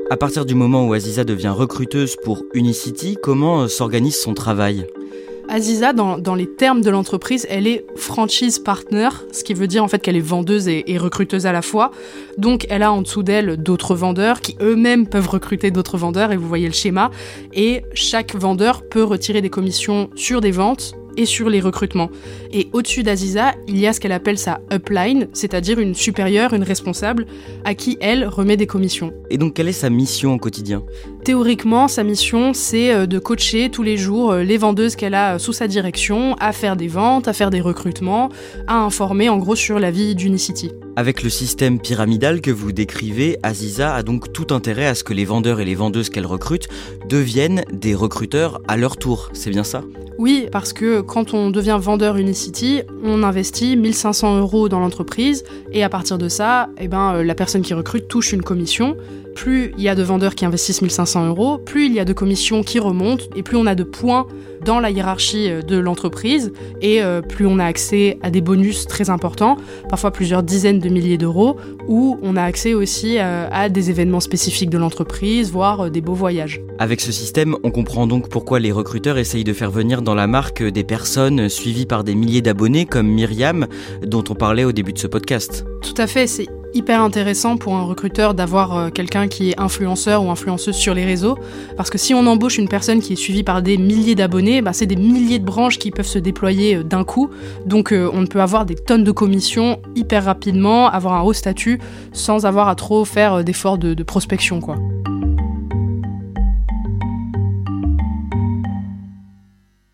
À 0.10 0.18
partir 0.18 0.46
du 0.46 0.54
moment 0.54 0.86
où 0.86 0.94
Aziza 0.94 1.24
devient 1.24 1.54
recruteuse 1.56 2.18
pour 2.18 2.44
Unicity, 2.54 3.18
comment 3.22 3.62
euh, 3.62 3.68
s'organise 3.68 4.20
son 4.20 4.34
travail? 4.34 4.86
Aziza, 5.50 5.94
dans, 5.94 6.36
les 6.36 6.48
termes 6.48 6.82
de 6.82 6.90
l'entreprise, 6.90 7.46
elle 7.50 7.68
est 7.68 7.86
franchise 7.96 8.60
partner, 8.60 9.10
ce 9.32 9.44
qui 9.44 9.54
veut 9.54 9.68
dire 9.68 9.84
en 9.84 9.88
fait 9.88 10.00
qu'elle 10.00 10.16
est 10.16 10.22
vendeuse 10.22 10.68
et, 10.68 10.84
et, 10.88 10.98
recruteuse 10.98 11.46
à 11.46 11.52
la 11.52 11.62
fois. 11.62 11.92
Donc 12.38 12.66
elle 12.70 12.84
a 12.84 12.92
en 12.92 13.02
dessous 13.02 13.24
d'elle 13.24 13.58
d'autres 13.58 13.96
vendeurs 13.96 14.42
qui 14.42 14.56
eux-mêmes 14.62 15.08
peuvent 15.08 15.28
recruter 15.28 15.70
d'autres 15.70 15.98
vendeurs 15.98 16.32
et 16.32 16.38
vous 16.38 16.48
voyez 16.48 16.68
le 16.68 16.74
schéma. 16.74 17.12
Et 17.54 17.84
chaque 17.94 18.36
vendeur 18.36 18.84
peut 18.88 19.04
retirer 19.04 19.42
des 19.42 19.50
commissions 19.50 20.10
sur 20.16 20.42
des 20.42 20.52
ventes 20.52 20.96
et 21.18 21.26
sur 21.26 21.50
les 21.50 21.60
recrutements. 21.60 22.10
Et 22.52 22.70
au-dessus 22.74 23.04
d'Aziza, 23.04 23.54
il 23.68 23.80
y 23.80 23.88
a 23.88 23.94
ce 23.94 24.00
qu'elle 24.00 24.12
appelle 24.12 24.38
sa 24.38 24.60
upline, 24.72 25.28
c'est-à-dire 25.34 25.80
une 25.80 25.96
supérieure, 25.96 26.54
une 26.54 26.64
responsable, 26.64 27.26
à 27.66 27.76
qui 27.76 27.98
elle 28.02 28.26
remet 28.26 28.58
des 28.58 28.68
commissions. 28.68 29.14
Et 29.30 29.38
donc 29.38 29.54
quelle 29.54 29.68
est 29.68 29.74
sa 29.74 29.90
mission 29.90 30.34
au 30.34 30.38
quotidien? 30.38 30.84
Théoriquement, 31.24 31.88
sa 31.88 32.04
mission, 32.04 32.54
c'est 32.54 32.94
euh, 32.94 33.06
de 33.06 33.18
coacher 33.18 33.70
tous 33.70 33.82
les 33.82 33.96
jours 33.96 34.34
euh, 34.34 34.44
les 34.44 34.58
vendeuses 34.58 34.98
qu'elle 34.98 35.14
a 35.14 35.40
sous 35.40 35.54
sa 35.54 35.70
direction 35.70 36.36
à 36.42 36.52
faire 36.52 36.76
des 36.76 36.90
ventes, 36.90 37.30
à 37.30 37.34
faire 37.34 37.50
des 37.50 37.62
recrutements, 37.62 38.28
à 38.68 38.80
informer 38.80 39.30
en 39.30 39.38
gros 39.38 39.56
sur 39.56 39.80
la 39.80 39.90
vie 39.90 40.16
d'Unicity. 40.16 40.74
Avec 40.98 41.24
le 41.24 41.30
système 41.30 41.80
pyramidal 41.80 42.42
que 42.42 42.52
vous 42.52 42.74
décrivez, 42.74 43.38
Aziza 43.42 43.96
a 43.96 44.04
donc 44.04 44.34
tout 44.34 44.48
intérêt 44.54 44.86
à 44.86 44.96
ce 44.96 45.06
que 45.06 45.14
les 45.14 45.24
vendeurs 45.24 45.62
et 45.62 45.66
les 45.66 45.76
vendeuses 45.76 46.10
qu'elle 46.10 46.26
recrute 46.26 46.68
deviennent 47.08 47.64
des 47.72 47.96
recruteurs 47.96 48.62
à 48.68 48.76
leur 48.76 48.98
tour, 48.98 49.30
c'est 49.32 49.50
bien 49.50 49.64
ça? 49.64 49.82
Oui, 50.20 50.48
parce 50.52 50.74
que 50.74 51.02
quand 51.02 51.34
on 51.34 51.50
devient 51.50 51.78
vendeur 51.82 52.18
Unicity, 52.18 52.82
on 53.04 53.24
investit 53.24 53.76
1500 53.76 54.40
euros 54.40 54.70
dans 54.70 54.80
l'entreprise 54.80 55.44
et 55.72 55.84
à 55.84 55.90
partir 55.90 56.18
de 56.18 56.30
ça, 56.30 56.70
eh 56.80 56.88
ben, 56.88 57.16
euh, 57.16 57.24
la 57.24 57.34
personne 57.34 57.64
qui 57.64 57.74
recrute 57.74 58.08
touche 58.08 58.32
une 58.32 58.44
commission. 58.44 58.96
Plus 59.36 59.74
il 59.78 59.84
y 59.84 59.90
a 59.90 59.96
de 59.96 60.04
vendeurs 60.04 60.36
qui 60.36 60.46
investissent 60.46 60.84
1500 60.84 61.13
euros, 61.22 61.58
plus 61.58 61.86
il 61.86 61.94
y 61.94 62.00
a 62.00 62.06
de 62.06 62.14
commissions 62.14 62.64
qui 62.64 62.80
remontent, 62.80 63.26
et 63.36 63.44
plus 63.44 63.58
on 63.58 63.66
a 63.66 63.76
de 63.76 63.84
points 63.84 64.28
dans 64.66 64.80
la 64.80 64.90
hiérarchie 64.90 65.50
euh, 65.50 65.62
de 65.62 65.78
l'entreprise, 65.78 66.54
et 66.82 67.02
euh, 67.02 67.22
plus 67.22 67.46
on 67.46 67.60
a 67.60 67.66
accès 67.66 68.18
à 68.22 68.32
des 68.32 68.42
bonus 68.42 68.88
très 68.88 69.10
importants, 69.10 69.58
parfois 69.90 70.12
plusieurs 70.12 70.44
dizaines 70.44 70.80
de 70.80 70.90
milliers 70.90 71.18
d'euros, 71.18 71.58
où 71.88 72.18
on 72.22 72.36
a 72.36 72.44
accès 72.44 72.74
aussi 72.74 73.18
euh, 73.18 73.48
à 73.52 73.70
des 73.70 73.90
événements 73.90 74.20
spécifiques 74.20 74.70
de 74.70 74.78
l'entreprise, 74.78 75.52
voire 75.52 75.92
des 75.92 76.02
beaux 76.02 76.14
voyages. 76.14 76.62
Avec 76.80 77.02
ce 77.02 77.12
système, 77.12 77.56
on 77.64 77.72
comprend 77.72 78.08
donc 78.08 78.30
pourquoi 78.30 78.60
les 78.60 78.72
recruteurs 78.72 79.18
essayent 79.18 79.44
de 79.44 79.54
faire 79.54 79.72
venir 79.72 80.02
dans 80.02 80.16
la 80.16 80.28
marque 80.28 80.64
des 80.64 80.84
personnes 80.84 81.50
suivies 81.50 81.86
par 81.86 82.04
des 82.04 82.16
milliers 82.16 82.42
d'abonnés 82.42 82.86
comme 82.86 83.08
Myriam, 83.08 83.68
dont 84.06 84.24
on 84.30 84.36
parlait 84.36 84.64
au 84.64 84.72
début 84.72 84.94
de 84.94 85.00
ce 85.00 85.08
podcast. 85.08 85.66
Tout 85.82 86.02
à 86.02 86.08
fait, 86.08 86.28
c'est 86.28 86.48
hyper 86.74 87.02
intéressant 87.02 87.58
pour 87.58 87.76
un 87.76 87.84
recruteur 87.84 88.34
d'avoir 88.34 88.78
euh, 88.78 88.90
quelqu'un 88.90 89.28
qui 89.28 89.52
est 89.52 89.60
influenceur 89.60 90.24
ou 90.24 90.32
influenceuse 90.32 90.76
sur 90.76 90.94
les 90.94 91.06
réseaux. 91.06 91.38
Parce 91.78 91.90
que 91.90 91.98
si 91.98 92.14
on 92.14 92.26
embauche 92.26 92.58
une 92.58 92.68
personne 92.68 93.00
qui 93.02 93.14
est 93.14 93.18
suivie 93.18 93.44
par 93.44 93.62
des 93.62 93.78
milliers 93.78 94.16
d'abonnés, 94.16 94.62
bah, 94.62 94.74
c'est 94.74 94.86
des 94.86 94.96
milliers 94.96 95.40
de 95.40 95.46
branches 95.46 95.80
qui 95.80 95.92
peuvent 95.92 96.08
se 96.08 96.20
déployer 96.20 96.78
euh, 96.78 96.84
d'un 96.84 97.04
coup. 97.04 97.30
Donc 97.66 97.92
euh, 97.92 98.10
on 98.14 98.26
peut 98.26 98.42
avoir 98.42 98.66
des 98.66 98.76
tonnes 98.76 99.04
de 99.04 99.12
commissions 99.12 99.80
hyper 99.96 100.26
rapidement, 100.26 100.88
avoir 100.90 101.14
un 101.14 101.22
haut 101.22 101.34
statut 101.34 101.80
sans 102.12 102.46
avoir 102.46 102.68
à 102.68 102.76
trop 102.76 103.06
faire 103.06 103.44
d'efforts 103.44 103.78
de, 103.78 103.94
de 103.94 104.04
prospection. 104.04 104.60
quoi. 104.60 104.78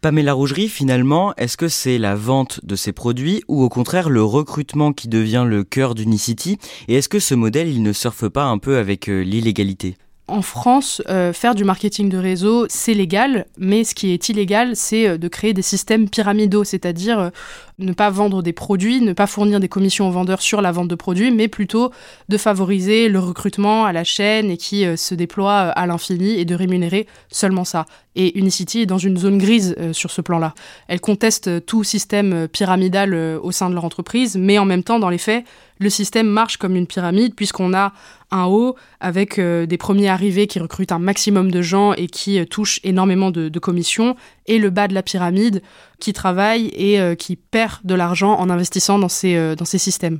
Pamela 0.01 0.31
Rougerie, 0.31 0.69
finalement, 0.69 1.35
est-ce 1.35 1.57
que 1.57 1.67
c'est 1.67 1.97
la 1.97 2.15
vente 2.15 2.63
de 2.63 2.77
ces 2.77 2.93
produits 2.93 3.43
ou 3.49 3.61
au 3.61 3.67
contraire 3.67 4.09
le 4.09 4.23
recrutement 4.23 4.93
qui 4.93 5.09
devient 5.09 5.43
le 5.45 5.65
cœur 5.65 5.93
d'Unicity? 5.93 6.57
Et 6.87 6.95
est-ce 6.95 7.09
que 7.09 7.19
ce 7.19 7.35
modèle, 7.35 7.67
il 7.67 7.83
ne 7.83 7.91
surfe 7.91 8.29
pas 8.29 8.45
un 8.45 8.59
peu 8.59 8.77
avec 8.77 9.09
euh, 9.09 9.23
l'illégalité? 9.23 9.97
En 10.29 10.41
France, 10.41 11.01
euh, 11.09 11.33
faire 11.33 11.55
du 11.55 11.63
marketing 11.63 12.09
de 12.09 12.17
réseau, 12.17 12.65
c'est 12.69 12.93
légal, 12.93 13.45
mais 13.57 13.83
ce 13.83 13.95
qui 13.95 14.11
est 14.11 14.29
illégal, 14.29 14.75
c'est 14.75 15.07
euh, 15.07 15.17
de 15.17 15.27
créer 15.27 15.53
des 15.53 15.61
systèmes 15.61 16.09
pyramidaux, 16.09 16.63
c'est-à-dire 16.63 17.31
ne 17.79 17.93
pas 17.93 18.09
vendre 18.09 18.43
des 18.43 18.53
produits, 18.53 19.01
ne 19.01 19.13
pas 19.13 19.27
fournir 19.27 19.59
des 19.59 19.69
commissions 19.69 20.07
aux 20.07 20.11
vendeurs 20.11 20.41
sur 20.41 20.61
la 20.61 20.71
vente 20.71 20.87
de 20.87 20.95
produits, 20.95 21.31
mais 21.31 21.47
plutôt 21.47 21.91
de 22.27 22.37
favoriser 22.37 23.09
le 23.09 23.19
recrutement 23.19 23.85
à 23.85 23.93
la 23.93 24.03
chaîne 24.03 24.51
et 24.51 24.57
qui 24.57 24.85
euh, 24.85 24.95
se 24.95 25.15
déploie 25.15 25.69
euh, 25.69 25.71
à 25.75 25.87
l'infini 25.87 26.39
et 26.39 26.45
de 26.45 26.55
rémunérer 26.55 27.07
seulement 27.31 27.63
ça. 27.63 27.85
Et 28.15 28.37
Unicity 28.37 28.81
est 28.81 28.85
dans 28.85 28.97
une 28.97 29.17
zone 29.17 29.37
grise 29.37 29.75
euh, 29.79 29.93
sur 29.93 30.11
ce 30.11 30.21
plan-là. 30.21 30.53
Elle 30.87 30.99
conteste 30.99 31.65
tout 31.65 31.83
système 31.83 32.47
pyramidal 32.47 33.13
au 33.13 33.51
sein 33.51 33.69
de 33.69 33.75
leur 33.75 33.85
entreprise, 33.85 34.35
mais 34.37 34.59
en 34.59 34.65
même 34.65 34.83
temps, 34.83 34.99
dans 34.99 35.09
les 35.09 35.17
faits, 35.17 35.45
le 35.79 35.89
système 35.89 36.27
marche 36.27 36.57
comme 36.57 36.75
une 36.75 36.87
pyramide 36.87 37.35
puisqu'on 37.35 37.73
a 37.73 37.93
un 38.31 38.45
haut 38.45 38.75
avec 38.99 39.39
des 39.39 39.77
premiers 39.77 40.09
arrivés 40.09 40.45
qui 40.45 40.59
recrutent 40.59 40.91
un 40.91 40.99
maximum 40.99 41.49
de 41.49 41.61
gens 41.61 41.93
et 41.93 42.07
qui 42.07 42.45
touchent 42.45 42.79
énormément 42.83 43.31
de, 43.31 43.59
commissions, 43.59 44.15
et 44.45 44.59
le 44.59 44.69
bas 44.69 44.87
de 44.87 44.93
la 44.93 45.01
pyramide 45.01 45.63
qui 45.99 46.13
travaille 46.13 46.67
et 46.67 47.15
qui 47.17 47.35
perd 47.35 47.79
de 47.83 47.95
l'argent 47.95 48.33
en 48.37 48.49
investissant 48.49 48.99
dans 48.99 49.09
ces, 49.09 49.35
euh, 49.35 49.55
dans 49.55 49.65
ces 49.65 49.77
systèmes. 49.77 50.19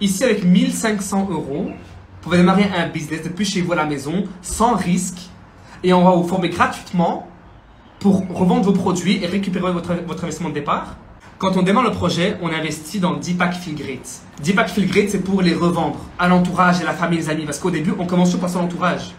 Ici, 0.00 0.24
avec 0.24 0.44
1500 0.44 1.28
euros, 1.30 1.64
vous 1.64 1.72
pouvez 2.22 2.38
démarrer 2.38 2.64
un 2.76 2.88
business 2.88 3.22
depuis 3.22 3.44
chez 3.44 3.60
vous 3.60 3.72
à 3.72 3.76
la 3.76 3.84
maison, 3.84 4.24
sans 4.42 4.74
risque, 4.74 5.18
et 5.82 5.92
on 5.92 6.04
va 6.04 6.10
vous 6.12 6.26
former 6.26 6.48
gratuitement 6.48 7.28
pour 7.98 8.26
revendre 8.28 8.64
vos 8.64 8.72
produits 8.72 9.22
et 9.22 9.26
récupérer 9.26 9.72
votre, 9.72 9.94
votre 10.06 10.24
investissement 10.24 10.48
de 10.48 10.54
départ. 10.54 10.96
Quand 11.40 11.56
on 11.56 11.62
démarre 11.62 11.84
le 11.84 11.92
projet, 11.92 12.36
on 12.42 12.48
investit 12.48 13.00
dans 13.00 13.16
10 13.16 13.32
packs 13.32 13.54
Feel 13.54 13.74
Great. 13.74 14.20
10 14.42 14.52
packs 14.52 14.72
c'est 15.08 15.24
pour 15.24 15.40
les 15.40 15.54
revendre 15.54 15.98
à 16.18 16.28
l'entourage 16.28 16.82
et 16.82 16.84
la 16.84 16.92
famille, 16.92 17.18
les 17.18 17.30
amis, 17.30 17.46
parce 17.46 17.58
qu'au 17.58 17.70
début, 17.70 17.94
on 17.98 18.04
commence 18.04 18.32
tout 18.32 18.36
par 18.36 18.50
son 18.50 18.58
entourage. 18.58 19.14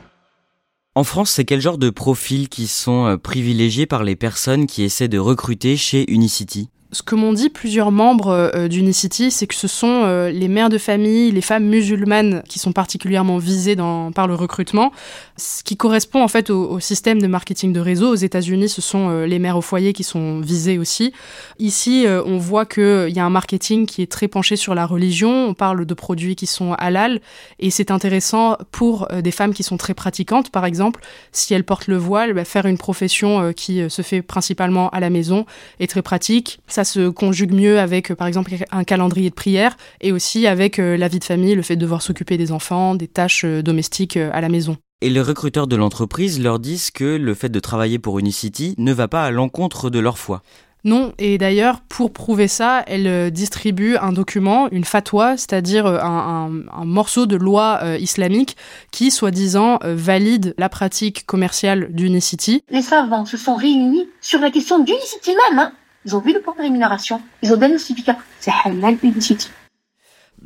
En 0.94 1.04
France, 1.04 1.32
c'est 1.32 1.46
quel 1.46 1.62
genre 1.62 1.80
de 1.80 1.90
profils 1.90 2.48
qui 2.48 2.68
sont 2.68 3.08
euh, 3.08 3.18
privilégiés 3.18 3.88
par 3.88 4.04
les 4.04 4.16
personnes 4.16 4.68
qui 4.68 4.84
essaient 4.84 5.08
de 5.08 5.18
recruter 5.18 5.78
chez 5.78 6.12
Unicity? 6.12 6.70
Ce 6.92 7.04
que 7.04 7.16
m'ont 7.16 7.32
dit 7.32 7.50
plusieurs 7.50 7.92
membres 7.92 8.52
euh, 8.54 8.68
d'Unicity, 8.68 9.32
c'est 9.32 9.48
que 9.48 9.56
ce 9.56 9.68
sont 9.68 10.04
euh, 10.04 10.30
les 10.30 10.48
mères 10.50 10.70
de 10.70 10.78
famille, 10.78 11.32
les 11.32 11.42
femmes 11.42 11.66
musulmanes 11.66 12.44
qui 12.50 12.60
sont 12.60 12.74
particulièrement 12.74 13.38
visées 13.38 13.76
dans, 13.76 14.12
par 14.12 14.28
le 14.28 14.36
recrutement, 14.36 14.92
ce 15.38 15.64
qui 15.64 15.78
correspond 15.78 16.22
en 16.22 16.28
fait 16.28 16.50
au, 16.50 16.80
système 16.80 17.22
de 17.22 17.28
marketing 17.28 17.72
de 17.72 17.80
réseau. 17.80 18.12
Aux 18.12 18.16
États-Unis, 18.16 18.68
ce 18.68 18.82
sont 18.82 19.10
euh, 19.10 19.26
les 19.26 19.40
mères 19.40 19.58
au 19.58 19.62
foyer 19.62 19.94
qui 19.94 20.04
sont 20.04 20.42
visées 20.42 20.78
aussi. 20.78 21.14
Ici, 21.60 22.06
on 22.08 22.38
voit 22.38 22.66
qu'il 22.66 23.10
y 23.10 23.20
a 23.20 23.26
un 23.26 23.30
marketing 23.30 23.86
qui 23.86 24.02
est 24.02 24.12
très 24.12 24.28
penché 24.28 24.56
sur 24.56 24.76
la 24.76 24.86
religion. 24.86 25.48
On 25.48 25.54
parle 25.54 25.86
de 25.86 25.94
produits 25.94 26.36
qui 26.36 26.48
sont 26.48 26.74
halal 26.74 27.22
et 27.60 27.70
c'est 27.70 27.92
intéressant 27.92 28.58
pour 28.72 29.08
des 29.08 29.32
femmes 29.32 29.54
qui 29.54 29.64
sont 29.64 29.78
très 29.78 29.94
pratiquantes, 29.94 30.50
par 30.50 30.66
exemple, 30.66 31.02
si 31.32 31.54
elles 31.54 31.64
portent 31.64 31.88
le 31.88 31.98
voile, 31.98 32.34
bah, 32.34 32.46
faire 32.46 32.66
une 32.66 32.78
profession 32.78 33.54
qui 33.54 33.90
se 33.90 34.02
fait 34.02 34.22
principalement 34.22 34.90
à 34.90 35.00
la 35.00 35.10
maison 35.10 35.46
est 35.80 35.88
très 35.88 36.02
pratique. 36.02 36.60
Ça 36.84 36.94
se 36.94 37.10
conjugue 37.10 37.54
mieux 37.54 37.80
avec, 37.80 38.12
euh, 38.12 38.16
par 38.16 38.28
exemple, 38.28 38.52
un 38.72 38.84
calendrier 38.84 39.30
de 39.30 39.36
prière 39.36 39.78
et 40.00 40.12
aussi 40.12 40.48
avec 40.48 40.80
euh, 40.80 40.98
la 40.98 41.08
vie 41.08 41.20
de 41.20 41.24
famille, 41.24 41.54
le 41.54 41.62
fait 41.62 41.76
de 41.76 41.82
devoir 41.82 42.02
s'occuper 42.02 42.38
des 42.38 42.52
enfants, 42.52 42.96
des 42.96 43.08
tâches 43.08 43.46
euh, 43.46 43.62
domestiques 43.62 44.18
à 44.18 44.42
la 44.42 44.50
maison. 44.50 44.78
Et 45.02 45.10
les 45.10 45.22
recruteurs 45.22 45.68
de 45.68 45.76
l'entreprise 45.76 46.42
leur 46.42 46.60
disent 46.60 46.90
que 46.90 47.04
le 47.04 47.34
fait 47.34 47.50
de 47.50 47.60
travailler 47.60 48.00
pour 48.00 48.18
Unicity 48.18 48.74
ne 48.78 48.94
va 48.94 49.08
pas 49.08 49.26
à 49.26 49.32
l'encontre 49.32 49.90
de 49.90 50.00
leur 50.00 50.18
foi. 50.18 50.42
Non, 50.84 51.14
et 51.20 51.38
d'ailleurs, 51.38 51.82
pour 51.82 52.12
prouver 52.12 52.48
ça, 52.48 52.84
elle 52.88 53.30
distribue 53.30 53.98
un 53.98 54.12
document, 54.12 54.68
une 54.72 54.84
fatwa, 54.84 55.38
c'est-à-dire 55.38 55.86
un, 55.86 56.50
morceau 56.84 57.28
de 57.28 57.36
loi 57.36 57.82
islamique 58.00 58.58
qui, 58.92 59.12
soi-disant, 59.12 59.78
valide 59.84 60.56
la 60.58 60.70
pratique 60.70 61.28
commerciale 61.28 61.90
d'Unicity. 61.92 62.64
Les 62.72 62.82
savants 62.82 63.26
se 63.26 63.38
sont 63.38 63.56
réunis 63.56 64.10
sur 64.22 64.40
la 64.40 64.50
question 64.50 64.80
d'Unicity 64.80 65.36
même. 65.50 65.60
Hein. 65.60 65.72
Ils 66.06 66.16
ont 66.16 66.20
vu 66.20 66.34
le 66.34 66.42
point 66.42 66.56
de 66.58 66.62
rémunération. 66.62 67.22
Ils 67.44 67.54
ont 67.54 67.58
donné 67.58 67.74
le 67.74 67.78
certificat. 67.78 68.18
C'est 68.40 68.52
halal 68.66 68.98
publicity. 68.98 69.50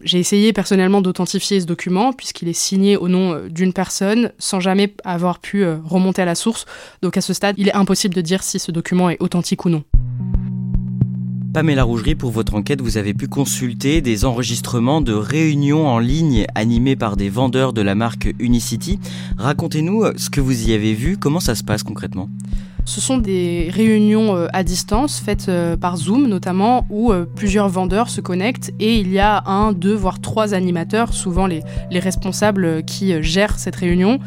J'ai 0.02 0.20
essayé 0.20 0.52
personnellement 0.52 1.02
d'authentifier 1.02 1.62
ce 1.62 1.66
document 1.66 2.12
puisqu'il 2.12 2.50
est 2.50 2.54
signé 2.54 2.98
au 2.98 3.08
nom 3.08 3.34
euh, 3.34 3.48
d'une 3.48 3.72
personne 3.72 4.34
sans 4.38 4.60
jamais 4.60 4.94
avoir 5.06 5.40
pu 5.40 5.64
euh, 5.64 5.78
remonter 5.86 6.22
à 6.22 6.26
la 6.26 6.36
source. 6.36 6.66
Donc 7.02 7.16
à 7.16 7.22
ce 7.22 7.34
stade, 7.34 7.56
il 7.58 7.70
est 7.70 7.76
impossible 7.76 8.14
de 8.14 8.20
dire 8.20 8.44
si 8.44 8.60
ce 8.60 8.74
document 8.74 9.10
est 9.10 9.22
authentique 9.22 9.64
ou 9.64 9.70
non. 9.70 9.84
Pamela 11.54 11.84
Rougerie, 11.84 12.16
pour 12.16 12.32
votre 12.32 12.56
enquête, 12.56 12.82
vous 12.82 12.98
avez 12.98 13.14
pu 13.14 13.30
consulter 13.30 14.02
des 14.02 14.26
enregistrements 14.26 15.00
de 15.00 15.14
réunions 15.14 15.88
en 15.88 16.00
ligne 16.00 16.46
animées 16.54 16.98
par 16.98 17.16
des 17.16 17.30
vendeurs 17.30 17.72
de 17.72 17.82
la 17.82 17.96
marque 17.96 18.28
Unicity. 18.40 19.00
Racontez-nous 19.38 20.04
euh, 20.04 20.14
ce 20.18 20.30
que 20.30 20.42
vous 20.42 20.68
y 20.68 20.74
avez 20.74 20.94
vu, 20.94 21.16
comment 21.18 21.40
ça 21.40 21.56
se 21.56 21.64
passe 21.64 21.84
concrètement? 21.84 22.28
Ce 22.86 23.02
sont 23.02 23.18
des 23.18 23.70
réunions 23.74 24.36
euh, 24.36 24.48
à 24.54 24.64
distance 24.64 25.20
faites 25.20 25.50
euh, 25.50 25.76
par 25.76 25.98
Zoom 25.98 26.28
notamment 26.28 26.86
où 26.92 27.12
euh, 27.12 27.26
plusieurs 27.26 27.68
vendeurs 27.68 28.10
se 28.10 28.22
connectent 28.22 28.72
et 28.80 29.00
il 29.00 29.12
y 29.12 29.20
a 29.20 29.44
un, 29.48 29.72
deux, 29.72 29.96
voire 29.96 30.22
trois 30.22 30.54
animateurs, 30.54 31.14
souvent 31.14 31.48
les, 31.48 31.64
les 31.90 32.00
responsables 32.00 32.86
qui 32.86 33.22
gèrent 33.24 33.58
cette 33.58 33.76
réunion. 33.76 34.20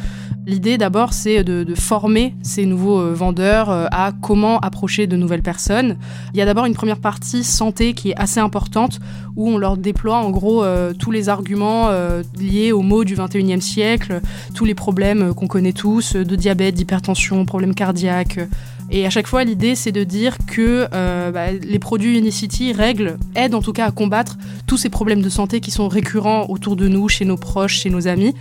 L'idée 0.47 0.79
d'abord, 0.79 1.13
c'est 1.13 1.45
de, 1.45 1.75
former 1.75 2.35
ces 2.43 2.65
nouveaux 2.65 3.13
vendeurs 3.13 3.69
à 3.69 4.13
comment 4.23 4.59
approcher 4.61 5.07
de 5.07 5.15
nouvelles 5.15 5.43
personnes. 5.43 5.99
Il 6.33 6.39
y 6.39 6.41
a 6.41 6.47
d'abord 6.47 6.65
une 6.65 6.75
première 6.75 7.01
partie 7.01 7.45
santé 7.45 7.93
qui 7.93 8.11
est 8.11 8.17
assez 8.19 8.41
importante 8.41 8.99
où 9.37 9.51
on 9.51 9.59
leur 9.59 9.77
déploie 9.77 10.17
en 10.17 10.31
gros 10.31 10.65
tous 10.99 11.11
les 11.11 11.29
arguments 11.29 11.91
liés 12.39 12.73
aux 12.73 12.81
maux 12.81 13.05
du 13.05 13.15
21e 13.15 13.61
siècle, 13.61 14.23
tous 14.55 14.65
les 14.65 14.75
problèmes 14.75 15.35
qu'on 15.35 15.49
connaît 15.49 15.75
tous, 15.75 16.17
de 16.17 16.37
diabète, 16.37 16.75
d'hypertension, 16.75 17.45
problèmes 17.45 17.75
cardiaques. 17.75 18.48
Et 18.91 19.05
à 19.05 19.11
chaque 19.11 19.27
fois, 19.27 19.45
l'idée, 19.45 19.75
c'est 19.75 19.93
de 19.93 20.03
dire 20.05 20.39
que 20.47 20.89
bah, 21.31 21.53
les 21.53 21.79
produits 21.79 22.19
Unicity 22.19 22.73
règlent, 22.73 23.19
aident 23.35 23.55
en 23.55 23.63
tout 23.63 23.73
cas 23.73 23.87
à 23.87 23.91
combattre 23.91 24.39
tous 24.67 24.79
ces 24.79 24.89
problèmes 24.89 25.21
de 25.21 25.29
santé 25.29 25.61
qui 25.61 25.71
sont 25.71 25.89
récurrents 25.89 26.47
autour 26.49 26.75
de 26.75 26.89
nous, 26.89 27.09
chez 27.09 27.25
nos 27.25 27.37
proches, 27.37 27.81
chez 27.81 27.91
nos 27.91 28.09
amis. 28.09 28.35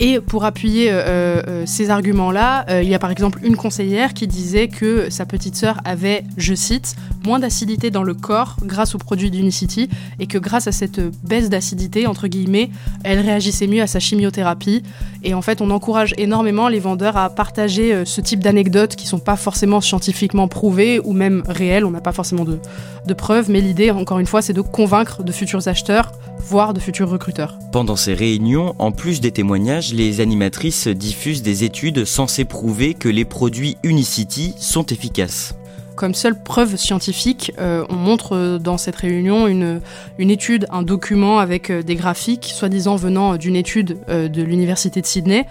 Et 0.00 0.20
pour 0.20 0.44
appuyer 0.44 0.90
euh, 0.90 1.42
euh, 1.46 1.62
ces 1.66 1.90
arguments-là, 1.90 2.64
euh, 2.68 2.82
il 2.82 2.88
y 2.88 2.94
a 2.94 2.98
par 2.98 3.10
exemple 3.10 3.38
une 3.42 3.56
conseillère 3.56 4.14
qui 4.14 4.26
disait 4.26 4.68
que 4.68 5.10
sa 5.10 5.26
petite 5.26 5.54
sœur 5.56 5.78
avait, 5.84 6.24
je 6.36 6.54
cite, 6.54 6.96
moins 7.24 7.38
d'acidité 7.38 7.90
dans 7.90 8.02
le 8.02 8.14
corps 8.14 8.56
grâce 8.64 8.94
aux 8.94 8.98
produits 8.98 9.30
d'Unicity 9.30 9.88
et 10.18 10.26
que 10.26 10.38
grâce 10.38 10.66
à 10.66 10.72
cette 10.72 11.00
baisse 11.24 11.48
d'acidité, 11.48 12.06
entre 12.06 12.26
guillemets, 12.26 12.70
elle 13.04 13.20
réagissait 13.20 13.66
mieux 13.66 13.82
à 13.82 13.86
sa 13.86 14.00
chimiothérapie. 14.00 14.82
Et 15.22 15.34
en 15.34 15.42
fait, 15.42 15.60
on 15.60 15.70
encourage 15.70 16.14
énormément 16.18 16.68
les 16.68 16.80
vendeurs 16.80 17.16
à 17.16 17.30
partager 17.30 18.04
ce 18.04 18.20
type 18.20 18.40
d'anecdotes 18.40 18.96
qui 18.96 19.06
sont 19.06 19.20
pas 19.20 19.36
forcément 19.36 19.80
scientifiquement 19.80 20.48
prouvées 20.48 21.00
ou 21.00 21.12
même 21.12 21.44
réelles, 21.46 21.84
on 21.84 21.92
n'a 21.92 22.00
pas 22.00 22.12
forcément 22.12 22.44
de, 22.44 22.58
de 23.06 23.14
preuves, 23.14 23.50
mais 23.50 23.60
l'idée, 23.60 23.90
encore 23.90 24.18
une 24.18 24.26
fois, 24.26 24.42
c'est 24.42 24.52
de 24.52 24.60
convaincre 24.60 25.22
de 25.22 25.32
futurs 25.32 25.68
acheteurs, 25.68 26.12
voire 26.38 26.74
de 26.74 26.80
futurs 26.80 27.08
recruteurs. 27.08 27.58
Pendant 27.72 27.96
ces 27.96 28.14
réunions, 28.14 28.74
en 28.78 28.92
plus 28.92 29.20
des 29.20 29.30
témoignages, 29.30 29.81
les 29.90 30.20
animatrices 30.20 30.86
diffusent 30.86 31.42
des 31.42 31.64
études 31.64 32.04
censées 32.04 32.44
prouver 32.44 32.94
que 32.94 33.08
les 33.08 33.24
produits 33.24 33.76
Unicity 33.82 34.54
sont 34.58 34.86
efficaces. 34.86 35.54
Comme 35.96 36.14
seule 36.14 36.42
preuve 36.42 36.76
scientifique, 36.76 37.52
euh, 37.58 37.84
on 37.90 37.96
montre 37.96 38.58
dans 38.58 38.78
cette 38.78 38.96
réunion 38.96 39.46
une, 39.46 39.80
étude, 40.18 40.66
un 40.70 40.82
document 40.82 41.38
avec 41.38 41.70
euh, 41.70 41.82
des 41.82 41.96
graphiques, 41.96 42.50
soi-disant 42.54 42.96
venant 42.96 43.36
d'une 43.36 43.56
étude 43.56 43.98
euh, 44.08 44.28
de 44.28 44.42
l'Université 44.42 45.00
de 45.02 45.06
Sydney. 45.06 45.44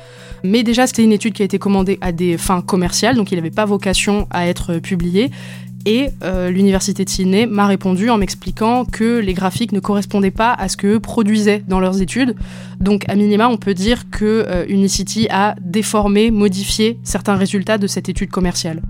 Mais 0.43 0.63
déjà, 0.63 0.87
c'était 0.87 1.03
une 1.03 1.11
étude 1.11 1.33
qui 1.33 1.43
a 1.43 1.45
été 1.45 1.59
commandée 1.59 1.99
à 2.01 2.11
des 2.11 2.37
fins 2.37 2.61
commerciales, 2.61 3.15
donc 3.15 3.31
il 3.31 3.35
n'avait 3.35 3.51
pas 3.51 3.65
vocation 3.65 4.27
à 4.31 4.47
être 4.47 4.79
publié. 4.79 5.29
Et 5.85 6.09
euh, 6.23 6.51
l'université 6.51 7.05
de 7.05 7.09
Sydney 7.09 7.45
m'a 7.45 7.65
répondu 7.65 8.09
en 8.09 8.17
m'expliquant 8.17 8.85
que 8.85 9.19
les 9.19 9.33
graphiques 9.33 9.71
ne 9.71 9.79
correspondaient 9.79 10.31
pas 10.31 10.53
à 10.53 10.69
ce 10.69 10.77
qu'eux 10.77 10.99
produisaient 10.99 11.63
dans 11.67 11.79
leurs 11.79 12.01
études. 12.01 12.35
Donc 12.79 13.07
à 13.09 13.15
minima, 13.15 13.49
on 13.49 13.57
peut 13.57 13.73
dire 13.73 14.09
que 14.11 14.45
euh, 14.47 14.65
Unicity 14.67 15.27
a 15.29 15.55
déformé, 15.61 16.29
modifié 16.29 16.99
certains 17.03 17.35
résultats 17.35 17.77
de 17.77 17.87
cette 17.87 18.09
étude 18.09 18.29
commerciale. 18.29 18.81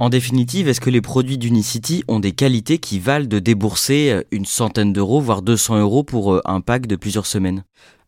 En 0.00 0.08
définitive, 0.08 0.66
est-ce 0.66 0.80
que 0.80 0.90
les 0.90 1.00
produits 1.00 1.38
d'Unicity 1.38 2.02
ont 2.08 2.18
des 2.18 2.32
qualités 2.32 2.78
qui 2.78 2.98
valent 2.98 3.26
de 3.26 3.38
débourser 3.38 4.10
euh, 4.10 4.22
une 4.32 4.46
centaine 4.46 4.92
d'euros, 4.92 5.20
voire 5.20 5.42
200 5.42 5.78
euros 5.78 6.02
pour 6.02 6.40
un 6.44 6.60
pack 6.60 6.88
de 6.88 6.96
plusieurs 6.96 7.26
semaines? 7.26 7.62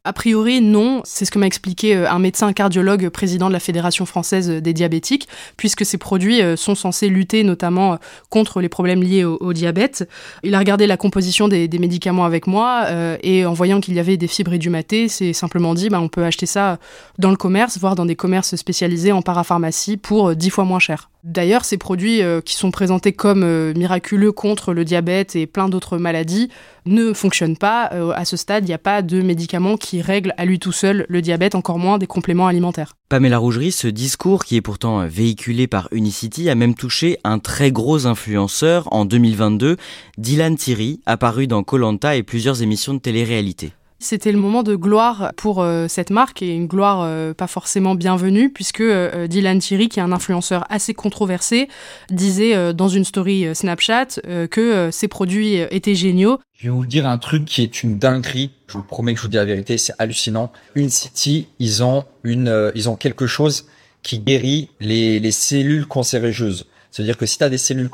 A 0.07 0.13
priori, 0.13 0.61
non. 0.61 1.01
C'est 1.05 1.25
ce 1.25 1.31
que 1.31 1.39
m'a 1.39 1.47
expliqué 1.47 1.97
euh, 1.97 2.11
un 2.11 2.19
médecin 2.19 2.53
cardiologue 2.53 3.09
président 3.09 3.49
de 3.49 3.55
la 3.55 3.61
Fédération 3.61 4.05
française 4.05 4.51
des 4.51 4.75
diabétiques, 4.75 5.29
puisque 5.57 5.87
ces 5.87 5.97
produits 5.97 6.43
euh, 6.43 6.57
sont 6.57 6.75
censés 6.75 7.09
lutter 7.09 7.43
notamment 7.43 7.95
euh, 7.95 7.97
contre 8.29 8.61
les 8.61 8.69
problèmes 8.69 9.03
liés 9.03 9.25
au, 9.25 9.55
diabète. 9.55 10.07
Il 10.43 10.55
a 10.55 10.59
regardé 10.59 10.87
la 10.87 10.99
composition 10.99 11.49
des, 11.49 11.69
médicaments 11.79 12.25
avec 12.25 12.47
moi 12.47 12.87
et 13.23 13.47
en 13.47 13.53
voyant 13.53 13.81
qu'il 13.81 13.95
y 13.95 14.01
avait 14.01 14.17
des 14.17 14.27
fibres 14.27 14.53
édumatées, 14.53 15.09
c'est 15.09 15.33
simplement 15.33 15.75
dit, 15.75 15.89
bah, 15.89 16.01
on 16.01 16.09
peut 16.09 16.25
acheter 16.25 16.47
ça 16.47 16.79
dans 17.19 17.31
le 17.31 17.37
commerce, 17.37 17.79
voire 17.79 17.95
dans 17.95 18.07
des 18.07 18.17
commerces 18.17 18.57
spécialisés 18.57 19.13
en 19.13 19.23
parapharmacie 19.23 19.97
pour 19.97 20.35
10 20.35 20.51
fois 20.51 20.65
moins 20.65 20.79
cher. 20.79 21.11
D'ailleurs, 21.25 21.65
ces 21.65 21.79
produits 21.79 22.21
qui 22.45 22.55
sont 22.55 22.71
présentés 22.71 23.13
comme 23.13 23.73
miraculeux 23.73 24.33
contre 24.33 24.75
le 24.75 24.85
diabète 24.85 25.37
et 25.37 25.47
plein 25.47 25.69
d'autres 25.69 25.97
maladies 25.97 26.51
ne 26.87 27.13
fonctionnent 27.13 27.57
pas. 27.57 27.91
à 28.15 28.25
ce 28.25 28.37
stade, 28.37 28.65
il 28.65 28.69
n'y 28.69 28.75
a 28.75 28.79
pas 28.79 29.01
de 29.01 29.23
médicaments 29.23 29.77
qui 29.77 29.94
règle 30.03 30.35
à 30.37 30.45
lui 30.45 30.59
tout 30.59 30.73
seul 30.73 31.07
le 31.09 31.23
diabète, 31.23 31.55
encore 31.55 31.79
moins 31.79 31.99
des 31.99 32.07
compléments 32.07 32.47
alimentaires. 32.47 32.97
Pamela 33.09 33.39
Rougerie, 33.39 33.73
ce 33.73 33.89
discours 33.89 34.45
qui 34.45 34.57
est 34.57 34.61
pourtant 34.61 35.07
véhiculé 35.07 35.67
par 35.67 35.89
Unicity 35.93 36.49
a 36.51 36.55
même 36.55 36.75
touché 36.75 37.19
un 37.25 37.39
très 37.39 37.73
gros 37.73 38.07
influenceur 38.07 38.93
en 38.93 39.05
2022, 39.05 39.77
Dylan 40.19 40.57
Thierry, 40.57 41.01
apparu 41.07 41.47
dans 41.47 41.63
Colanta 41.63 42.17
et 42.17 42.23
plusieurs 42.23 42.63
émissions 42.63 42.95
de 42.95 42.99
télé-réalité. 42.99 43.73
C'était 44.05 44.33
le 44.33 44.39
moment 44.39 44.63
de 44.63 44.77
gloire 44.77 45.33
pour 45.35 45.63
euh, 45.63 45.87
cette 45.89 46.11
marque 46.11 46.43
et 46.43 46.55
une 46.55 46.67
gloire 46.67 47.01
euh, 47.01 47.33
pas 47.33 47.47
forcément 47.47 47.95
bienvenue 47.95 48.53
puisque 48.53 48.83
euh, 48.83 49.27
Dylan 49.27 49.59
Thierry, 49.61 49.89
qui 49.89 49.99
est 49.99 50.03
un 50.03 50.13
influenceur 50.13 50.67
assez 50.69 50.93
controversé, 50.93 51.69
disait 52.11 52.75
dans 52.75 52.89
une 52.89 53.07
story 53.07 53.55
Snapchat 53.55 54.21
que 54.51 54.91
ses 54.93 55.09
produits 55.09 55.55
étaient 55.55 55.95
géniaux. 55.95 56.39
Je 56.53 56.65
vais 56.65 56.71
vous 56.71 56.85
dire 56.85 57.07
un 57.07 57.17
truc 57.17 57.47
qui 57.47 57.63
est 57.63 57.83
une 57.83 57.99
dinguerie. 57.99 58.51
Je 58.67 58.75
vous 58.75 58.83
promets 58.83 59.15
que 59.15 59.21
je 59.21 59.23
vous 59.23 59.31
dis 59.31 59.37
la 59.37 59.47
vérité, 59.47 59.79
c'est 59.79 59.95
hallucinant. 59.99 60.53
Une 60.75 60.91
City, 60.91 61.49
ils 61.59 61.83
ont 61.83 62.05
une, 62.25 62.73
ils 62.75 62.91
ont 62.91 62.97
quelque 62.97 63.27
chose 63.27 63.67
qui 64.03 64.19
guérit 64.19 64.69
les, 64.81 65.19
les 65.19 65.33
cellules 65.33 65.87
cancérigeuses. 65.87 66.67
C'est-à-dire 66.91 67.17
que 67.17 67.25
si 67.25 67.39
tu 67.39 67.45
as 67.45 67.49
des 67.49 67.59
cellules 67.59 67.91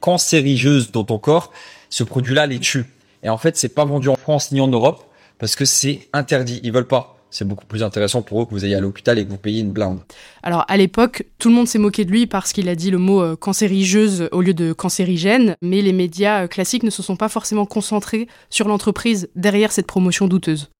cancérigeuses 0.00 0.92
dans 0.92 1.04
ton 1.04 1.18
corps, 1.18 1.52
ce 1.90 2.04
produit-là 2.04 2.46
les 2.46 2.58
tue. 2.58 2.86
Et 3.22 3.28
en 3.28 3.36
fait, 3.36 3.58
c'est 3.58 3.74
pas 3.74 3.84
vendu 3.84 4.08
en 4.08 4.16
France 4.16 4.50
ni 4.50 4.62
en 4.62 4.68
Europe 4.68 5.05
parce 5.38 5.56
que 5.56 5.64
c'est 5.64 6.08
interdit. 6.12 6.60
Ils 6.62 6.72
veulent 6.72 6.86
pas. 6.86 7.16
C'est 7.30 7.46
beaucoup 7.46 7.66
plus 7.66 7.82
intéressant 7.82 8.22
pour 8.22 8.40
eux 8.40 8.46
que 8.46 8.52
vous 8.52 8.64
ayez 8.64 8.76
à 8.76 8.80
l'hôpital 8.80 9.18
et 9.18 9.24
que 9.24 9.30
vous 9.30 9.36
payiez 9.36 9.60
une 9.60 9.72
blinde. 9.72 9.98
Alors 10.42 10.64
à 10.68 10.76
l'époque, 10.76 11.26
tout 11.38 11.48
le 11.48 11.54
monde 11.54 11.68
s'est 11.68 11.78
moqué 11.78 12.04
de 12.04 12.10
lui 12.10 12.26
parce 12.26 12.52
qu'il 12.52 12.68
a 12.68 12.74
dit 12.74 12.90
le 12.90 12.98
mot 12.98 13.20
euh, 13.20 13.36
cancérigeuse 13.36 14.28
au 14.32 14.40
lieu 14.40 14.54
de 14.54 14.72
cancérigène, 14.72 15.56
mais 15.60 15.82
les 15.82 15.92
médias 15.92 16.44
euh, 16.44 16.46
classiques 16.46 16.84
ne 16.84 16.90
se 16.90 17.02
sont 17.02 17.16
pas 17.16 17.28
forcément 17.28 17.66
concentrés 17.66 18.28
sur 18.48 18.68
l'entreprise 18.68 19.28
derrière 19.34 19.72
cette 19.72 19.86
promotion 19.86 20.28
douteuse. 20.28 20.70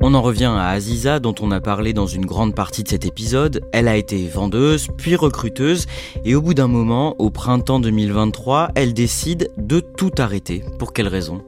On 0.00 0.14
en 0.14 0.22
revient 0.22 0.52
à 0.56 0.68
Aziza 0.68 1.20
dont 1.20 1.34
on 1.40 1.50
a 1.50 1.60
parlé 1.60 1.92
dans 1.92 2.06
une 2.06 2.26
grande 2.26 2.54
partie 2.54 2.82
de 2.82 2.88
cet 2.88 3.04
épisode. 3.04 3.62
Elle 3.72 3.88
a 3.88 3.96
été 3.96 4.28
vendeuse, 4.28 4.88
puis 4.96 5.16
recruteuse, 5.16 5.86
et 6.24 6.34
au 6.34 6.42
bout 6.42 6.54
d'un 6.54 6.68
moment, 6.68 7.16
au 7.18 7.30
printemps 7.30 7.80
2023, 7.80 8.70
elle 8.74 8.94
décide 8.94 9.50
de 9.58 9.80
tout 9.80 10.12
arrêter. 10.18 10.62
Pour 10.78 10.92
quelle 10.92 11.08
raison? 11.08 11.42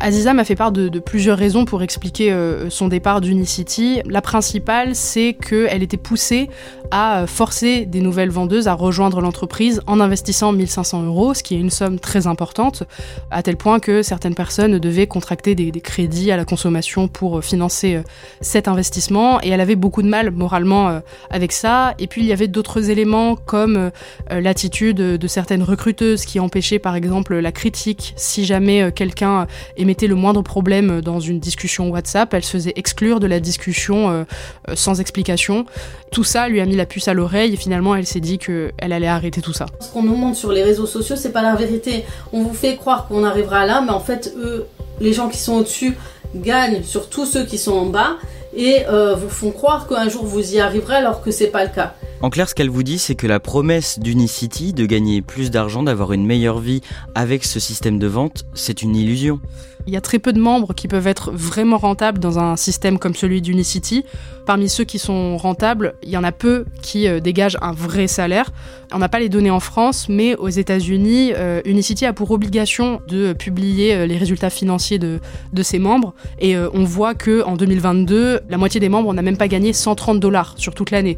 Aziza 0.00 0.32
m'a 0.32 0.44
fait 0.44 0.56
part 0.56 0.72
de, 0.72 0.98
plusieurs 0.98 1.38
raisons 1.38 1.64
pour 1.64 1.82
expliquer 1.82 2.32
euh, 2.32 2.70
son 2.70 2.88
départ 2.88 3.20
d'Unicity. 3.20 4.00
La 4.06 4.22
principale, 4.22 4.94
c'est 4.94 5.34
qu'elle 5.34 5.82
était 5.82 5.96
poussée 5.96 6.48
à 6.90 7.26
forcer 7.26 7.86
des 7.86 8.00
nouvelles 8.00 8.30
vendeuses 8.30 8.66
à 8.66 8.72
rejoindre 8.72 9.20
l'entreprise 9.20 9.80
en 9.86 10.00
investissant 10.00 10.52
1500 10.52 11.04
euros, 11.04 11.34
ce 11.34 11.42
qui 11.42 11.54
est 11.54 11.60
une 11.60 11.70
somme 11.70 12.00
très 12.00 12.26
importante, 12.26 12.82
à 13.30 13.42
tel 13.42 13.56
point 13.56 13.78
que 13.78 14.02
certaines 14.02 14.34
personnes 14.34 14.78
devaient 14.78 15.06
contracter 15.06 15.54
des, 15.54 15.70
crédits 15.80 16.30
à 16.30 16.36
la 16.36 16.44
consommation 16.44 17.08
pour 17.08 17.42
financer 17.44 17.94
euh, 17.94 18.02
cet 18.40 18.68
investissement, 18.68 19.40
et 19.42 19.50
elle 19.50 19.60
avait 19.60 19.76
beaucoup 19.76 20.02
de 20.02 20.08
mal 20.08 20.30
moralement 20.30 20.88
euh, 20.88 21.00
avec 21.30 21.52
ça. 21.52 21.94
Et 21.98 22.06
puis 22.06 22.22
il 22.22 22.26
y 22.26 22.32
avait 22.32 22.48
d'autres 22.48 22.90
éléments 22.90 23.36
comme 23.36 23.90
l'attitude 24.30 24.96
de 24.96 25.28
certaines 25.28 25.62
recruteuses 25.62 26.24
qui 26.24 26.40
empêchaient 26.40 26.78
par 26.78 26.96
exemple 26.96 27.36
la 27.36 27.52
critique 27.52 28.14
si 28.16 28.44
jamais 28.44 28.92
quelqu'un 28.92 29.46
émettait 29.76 30.06
le 30.06 30.14
moindre 30.14 30.42
problème 30.42 31.00
dans 31.00 31.20
une 31.20 31.40
discussion 31.40 31.90
WhatsApp, 31.90 32.32
elle 32.34 32.44
se 32.44 32.52
faisait 32.52 32.72
exclure 32.76 33.20
de 33.20 33.26
la 33.26 33.40
discussion 33.40 34.10
euh, 34.10 34.24
euh, 34.68 34.74
sans 34.74 35.00
explication. 35.00 35.66
Tout 36.12 36.24
ça 36.24 36.48
lui 36.48 36.60
a 36.60 36.66
mis 36.66 36.76
la 36.76 36.86
puce 36.86 37.08
à 37.08 37.14
l'oreille 37.14 37.54
et 37.54 37.56
finalement 37.56 37.94
elle 37.94 38.06
s'est 38.06 38.20
dit 38.20 38.38
qu'elle 38.38 38.92
allait 38.92 39.06
arrêter 39.06 39.40
tout 39.40 39.52
ça. 39.52 39.66
Ce 39.80 39.92
qu'on 39.92 40.02
nous 40.02 40.16
montre 40.16 40.36
sur 40.36 40.52
les 40.52 40.62
réseaux 40.62 40.86
sociaux, 40.86 41.16
c'est 41.16 41.32
pas 41.32 41.42
la 41.42 41.54
vérité. 41.54 42.04
On 42.32 42.42
vous 42.42 42.54
fait 42.54 42.76
croire 42.76 43.06
qu'on 43.06 43.24
arrivera 43.24 43.66
là, 43.66 43.82
mais 43.84 43.92
en 43.92 44.00
fait, 44.00 44.32
eux, 44.36 44.66
les 45.00 45.12
gens 45.12 45.28
qui 45.28 45.38
sont 45.38 45.54
au-dessus, 45.54 45.96
gagnent 46.34 46.82
sur 46.82 47.08
tous 47.08 47.26
ceux 47.26 47.44
qui 47.44 47.58
sont 47.58 47.72
en 47.72 47.86
bas 47.86 48.16
et 48.54 48.84
euh, 48.88 49.14
vous 49.14 49.28
font 49.28 49.50
croire 49.50 49.86
qu'un 49.88 50.08
jour 50.08 50.24
vous 50.24 50.54
y 50.54 50.60
arriverez 50.60 50.96
alors 50.96 51.22
que 51.22 51.30
c'est 51.30 51.48
pas 51.48 51.64
le 51.64 51.70
cas. 51.70 51.94
En 52.22 52.28
clair, 52.28 52.50
ce 52.50 52.54
qu'elle 52.54 52.68
vous 52.68 52.82
dit, 52.82 52.98
c'est 52.98 53.14
que 53.14 53.26
la 53.26 53.40
promesse 53.40 53.98
d'Unicity 53.98 54.74
de 54.74 54.84
gagner 54.84 55.22
plus 55.22 55.50
d'argent, 55.50 55.82
d'avoir 55.82 56.12
une 56.12 56.26
meilleure 56.26 56.58
vie 56.58 56.82
avec 57.14 57.44
ce 57.44 57.58
système 57.58 57.98
de 57.98 58.06
vente, 58.06 58.44
c'est 58.52 58.82
une 58.82 58.94
illusion. 58.94 59.40
Il 59.86 59.92
y 59.92 59.96
a 59.96 60.00
très 60.00 60.18
peu 60.18 60.32
de 60.32 60.40
membres 60.40 60.74
qui 60.74 60.88
peuvent 60.88 61.06
être 61.06 61.30
vraiment 61.32 61.78
rentables 61.78 62.18
dans 62.18 62.38
un 62.38 62.56
système 62.56 62.98
comme 62.98 63.14
celui 63.14 63.42
d'Unicity. 63.42 64.04
Parmi 64.46 64.68
ceux 64.68 64.84
qui 64.84 64.98
sont 64.98 65.36
rentables, 65.36 65.94
il 66.02 66.10
y 66.10 66.16
en 66.16 66.24
a 66.24 66.32
peu 66.32 66.64
qui 66.82 67.06
euh, 67.06 67.20
dégagent 67.20 67.56
un 67.62 67.72
vrai 67.72 68.08
salaire. 68.08 68.50
On 68.92 68.98
n'a 68.98 69.08
pas 69.08 69.20
les 69.20 69.28
données 69.28 69.50
en 69.50 69.60
France, 69.60 70.08
mais 70.08 70.34
aux 70.36 70.48
États-Unis, 70.48 71.32
euh, 71.36 71.60
Unicity 71.64 72.04
a 72.04 72.12
pour 72.12 72.30
obligation 72.32 73.00
de 73.06 73.32
publier 73.32 73.94
euh, 73.94 74.06
les 74.06 74.16
résultats 74.16 74.50
financiers 74.50 74.98
de, 74.98 75.20
de 75.52 75.62
ses 75.62 75.78
membres. 75.78 76.14
Et 76.40 76.56
on 76.56 76.84
voit 76.84 77.14
que 77.14 77.44
en 77.44 77.56
2022, 77.56 78.40
la 78.48 78.58
moitié 78.58 78.80
des 78.80 78.88
membres 78.88 79.12
n'a 79.14 79.22
même 79.22 79.36
pas 79.36 79.48
gagné 79.48 79.72
130 79.72 80.18
dollars 80.18 80.54
sur 80.56 80.74
toute 80.74 80.90
l'année. 80.90 81.16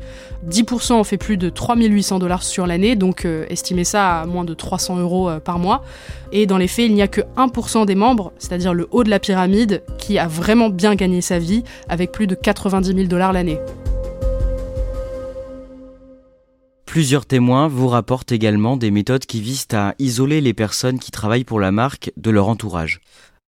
10% 0.51 0.95
ont 0.95 1.05
fait 1.05 1.17
plus 1.17 1.37
de 1.37 1.49
3800 1.49 2.19
dollars 2.19 2.43
sur 2.43 2.67
l'année, 2.67 2.97
donc 2.97 3.27
estimez 3.49 3.85
ça 3.85 4.21
à 4.21 4.27
moins 4.27 4.45
de 4.45 4.55
300 4.55 4.99
euros 4.99 5.31
par 5.45 5.59
mois. 5.59 5.83
Et 6.33 6.47
dans 6.47 6.59
les 6.59 6.67
faits, 6.67 6.87
il 6.87 6.95
n'y 6.95 7.03
a 7.03 7.09
que 7.09 7.21
1% 7.37 7.87
des 7.87 7.95
membres, 7.95 8.33
c'est-à-dire 8.53 8.75
le 8.75 8.87
haut 8.91 9.03
de 9.03 9.09
la 9.09 9.19
pyramide, 9.19 9.83
qui 9.97 10.19
a 10.19 10.29
vraiment 10.29 10.69
bien 10.69 10.95
gagné 10.95 11.23
sa 11.23 11.39
vie 11.39 11.63
avec 11.89 12.13
plus 12.13 12.27
de 12.27 12.35
90 12.35 12.95
000 12.95 13.05
dollars 13.05 13.33
l'année. 13.33 13.59
Plusieurs 16.85 17.25
témoins 17.25 17.67
vous 17.69 17.89
rapportent 17.89 18.31
également 18.31 18.77
des 18.77 18.91
méthodes 18.91 19.25
qui 19.25 19.41
visent 19.41 19.69
à 19.73 19.95
isoler 19.99 20.43
les 20.43 20.53
personnes 20.53 20.99
qui 20.99 21.11
travaillent 21.11 21.45
pour 21.45 21.61
la 21.61 21.73
marque 21.73 22.13
de 22.19 22.31
leur 22.31 22.47
entourage 22.49 23.01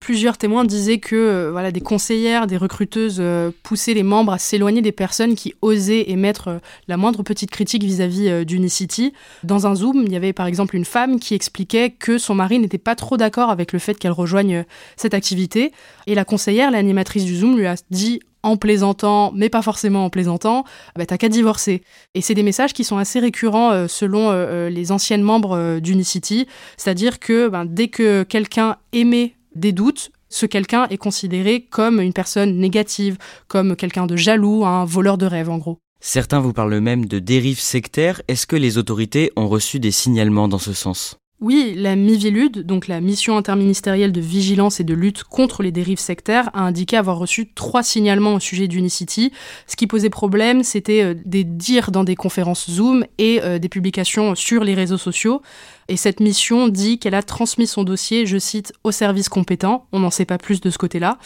plusieurs 0.04 0.38
témoins 0.38 0.66
disaient 0.66 0.98
que 0.98 1.16
euh, 1.16 1.50
voilà, 1.50 1.72
des 1.72 1.80
conseillères, 1.80 2.46
des 2.46 2.58
recruteuses 2.58 3.20
euh, 3.22 3.52
poussaient 3.64 3.94
les 3.94 4.04
membres 4.04 4.34
à 4.34 4.38
s'éloigner 4.38 4.82
des 4.82 4.92
personnes 4.92 5.34
qui 5.34 5.54
osaient 5.62 6.10
émettre 6.12 6.48
euh, 6.50 6.58
la 6.90 6.98
moindre 6.98 7.24
petite 7.24 7.52
critique 7.52 7.86
vis-à-vis 7.86 8.46
d'Unicity. 8.46 9.14
Dans 9.46 9.66
un 9.66 9.76
Zoom, 9.76 10.04
il 10.06 10.12
y 10.12 10.18
avait 10.18 10.34
par 10.34 10.46
exemple 10.46 10.76
une 10.76 10.84
femme 10.84 11.22
qui 11.22 11.36
expliquait 11.36 11.90
que 11.90 12.18
son 12.18 12.36
mari 12.36 12.60
n'était 12.60 12.78
pas 12.78 12.96
trop 12.96 13.16
d'accord 13.16 13.50
avec 13.50 13.72
le 13.72 13.80
fait 13.80 13.98
qu'elle 13.98 14.12
rejoigne 14.12 14.66
cette 14.98 15.14
activité. 15.14 15.72
Et 16.06 16.16
la 16.16 16.26
conseillère, 16.26 16.70
l'animatrice 16.70 17.24
du 17.24 17.38
Zoom, 17.38 17.58
lui 17.58 17.66
a 17.66 17.76
dit 17.90 18.20
en 18.46 18.58
plaisantant, 18.58 19.32
mais 19.34 19.48
pas 19.48 19.62
forcément 19.62 20.04
en 20.04 20.10
plaisantant, 20.10 20.66
bah, 20.98 21.06
t'as 21.06 21.18
qu'à 21.18 21.30
divorcer. 21.30 21.82
Et 22.14 22.20
c'est 22.20 22.34
des 22.34 22.44
messages 22.44 22.74
qui 22.74 22.84
sont 22.84 22.98
assez 22.98 23.22
récurrents 23.22 23.88
selon 23.88 24.34
les 24.68 24.92
anciennes 24.92 25.22
membres 25.22 25.80
d'Unicity, 25.80 26.46
c'est-à-dire 26.76 27.20
que 27.20 27.48
ben, 27.48 27.64
dès 27.64 27.88
que 27.88 28.24
quelqu'un 28.24 28.76
aimait 28.92 29.36
des 29.56 29.72
doutes, 29.72 30.12
ce 30.30 30.46
quelqu'un 30.46 30.88
est 30.90 30.98
considéré 30.98 31.62
comme 31.62 32.00
une 32.00 32.14
personne 32.14 32.58
négative, 32.58 33.18
comme 33.48 33.76
quelqu'un 33.76 34.08
de 34.08 34.16
jaloux, 34.16 34.66
un 34.66 34.86
voleur 34.86 35.18
de 35.18 35.26
rêve 35.26 35.50
en 35.50 35.58
gros. 35.58 35.80
Certains 36.00 36.40
vous 36.40 36.54
parlent 36.54 36.80
même 36.80 37.06
de 37.06 37.20
dérives 37.20 37.60
sectaires. 37.60 38.22
Est-ce 38.28 38.46
que 38.46 38.58
les 38.58 38.78
autorités 38.78 39.32
ont 39.36 39.48
reçu 39.48 39.80
des 39.80 39.92
signalements 39.92 40.48
dans 40.50 40.58
ce 40.58 40.74
sens? 40.74 41.18
Oui, 41.44 41.74
la 41.76 41.98
MIVILUD, 41.98 42.66
donc 42.66 42.88
la 42.88 43.02
mission 43.02 43.36
interministérielle 43.36 44.14
de 44.14 44.22
vigilance 44.22 44.80
et 44.80 44.86
de 44.86 44.94
lutte 44.94 45.26
contre 45.26 45.62
les 45.62 45.74
dérives 45.74 46.00
sectaires, 46.00 46.50
a 46.54 46.62
indiqué 46.62 46.96
avoir 46.96 47.18
reçu 47.20 47.52
trois 47.54 47.84
signalements 47.84 48.36
au 48.36 48.40
sujet 48.40 48.70
d'Unicity. 48.70 49.34
Ce 49.68 49.76
qui 49.76 49.86
posait 49.86 50.10
problème, 50.10 50.64
c'était 50.64 51.04
euh, 51.04 51.16
des 51.26 51.44
dires 51.44 51.92
dans 51.92 52.06
des 52.06 52.16
conférences 52.16 52.72
Zoom 52.72 53.06
et 53.18 53.42
euh, 53.42 53.60
des 53.60 53.68
publications 53.68 54.36
sur 54.36 54.64
les 54.64 54.74
réseaux 54.74 54.98
sociaux. 54.98 55.42
Et 55.90 55.98
cette 55.98 56.22
mission 56.22 56.70
dit 56.70 56.98
qu'elle 56.98 57.14
a 57.14 57.22
transmis 57.24 57.68
son 57.68 57.84
dossier, 57.84 58.26
je 58.26 58.38
cite, 58.38 58.72
au 58.86 58.92
service 58.92 59.28
compétent. 59.28 59.86
On 59.92 60.00
n'en 60.00 60.12
sait 60.12 60.24
pas 60.24 60.38
plus 60.38 60.62
de 60.62 60.70
ce 60.70 60.78
côté-là. 60.78 61.18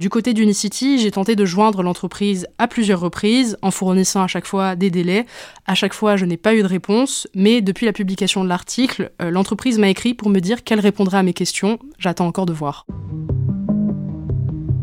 Du 0.00 0.10
côté 0.10 0.32
d'Unicity, 0.32 1.00
j'ai 1.00 1.10
tenté 1.10 1.34
de 1.34 1.44
joindre 1.44 1.82
l'entreprise 1.82 2.46
à 2.58 2.68
plusieurs 2.68 3.00
reprises 3.00 3.58
en 3.62 3.72
fournissant 3.72 4.22
à 4.22 4.28
chaque 4.28 4.46
fois 4.46 4.76
des 4.76 4.92
délais. 4.92 5.26
À 5.66 5.74
chaque 5.74 5.92
fois, 5.92 6.16
je 6.16 6.24
n'ai 6.24 6.36
pas 6.36 6.54
eu 6.54 6.62
de 6.62 6.68
réponse, 6.68 7.26
mais 7.34 7.62
depuis 7.62 7.84
la 7.84 7.92
publication 7.92 8.44
de 8.44 8.48
l'article, 8.48 9.10
euh, 9.20 9.32
l'entreprise 9.32 9.76
m'a 9.76 9.88
écrit 9.88 10.14
pour 10.14 10.28
me 10.28 10.38
dire 10.38 10.62
qu'elle 10.62 10.78
répondrait 10.78 11.18
à 11.18 11.24
mes 11.24 11.32
questions. 11.32 11.80
J'attends 11.98 12.28
encore 12.28 12.46
de 12.46 12.52
voir. 12.52 12.86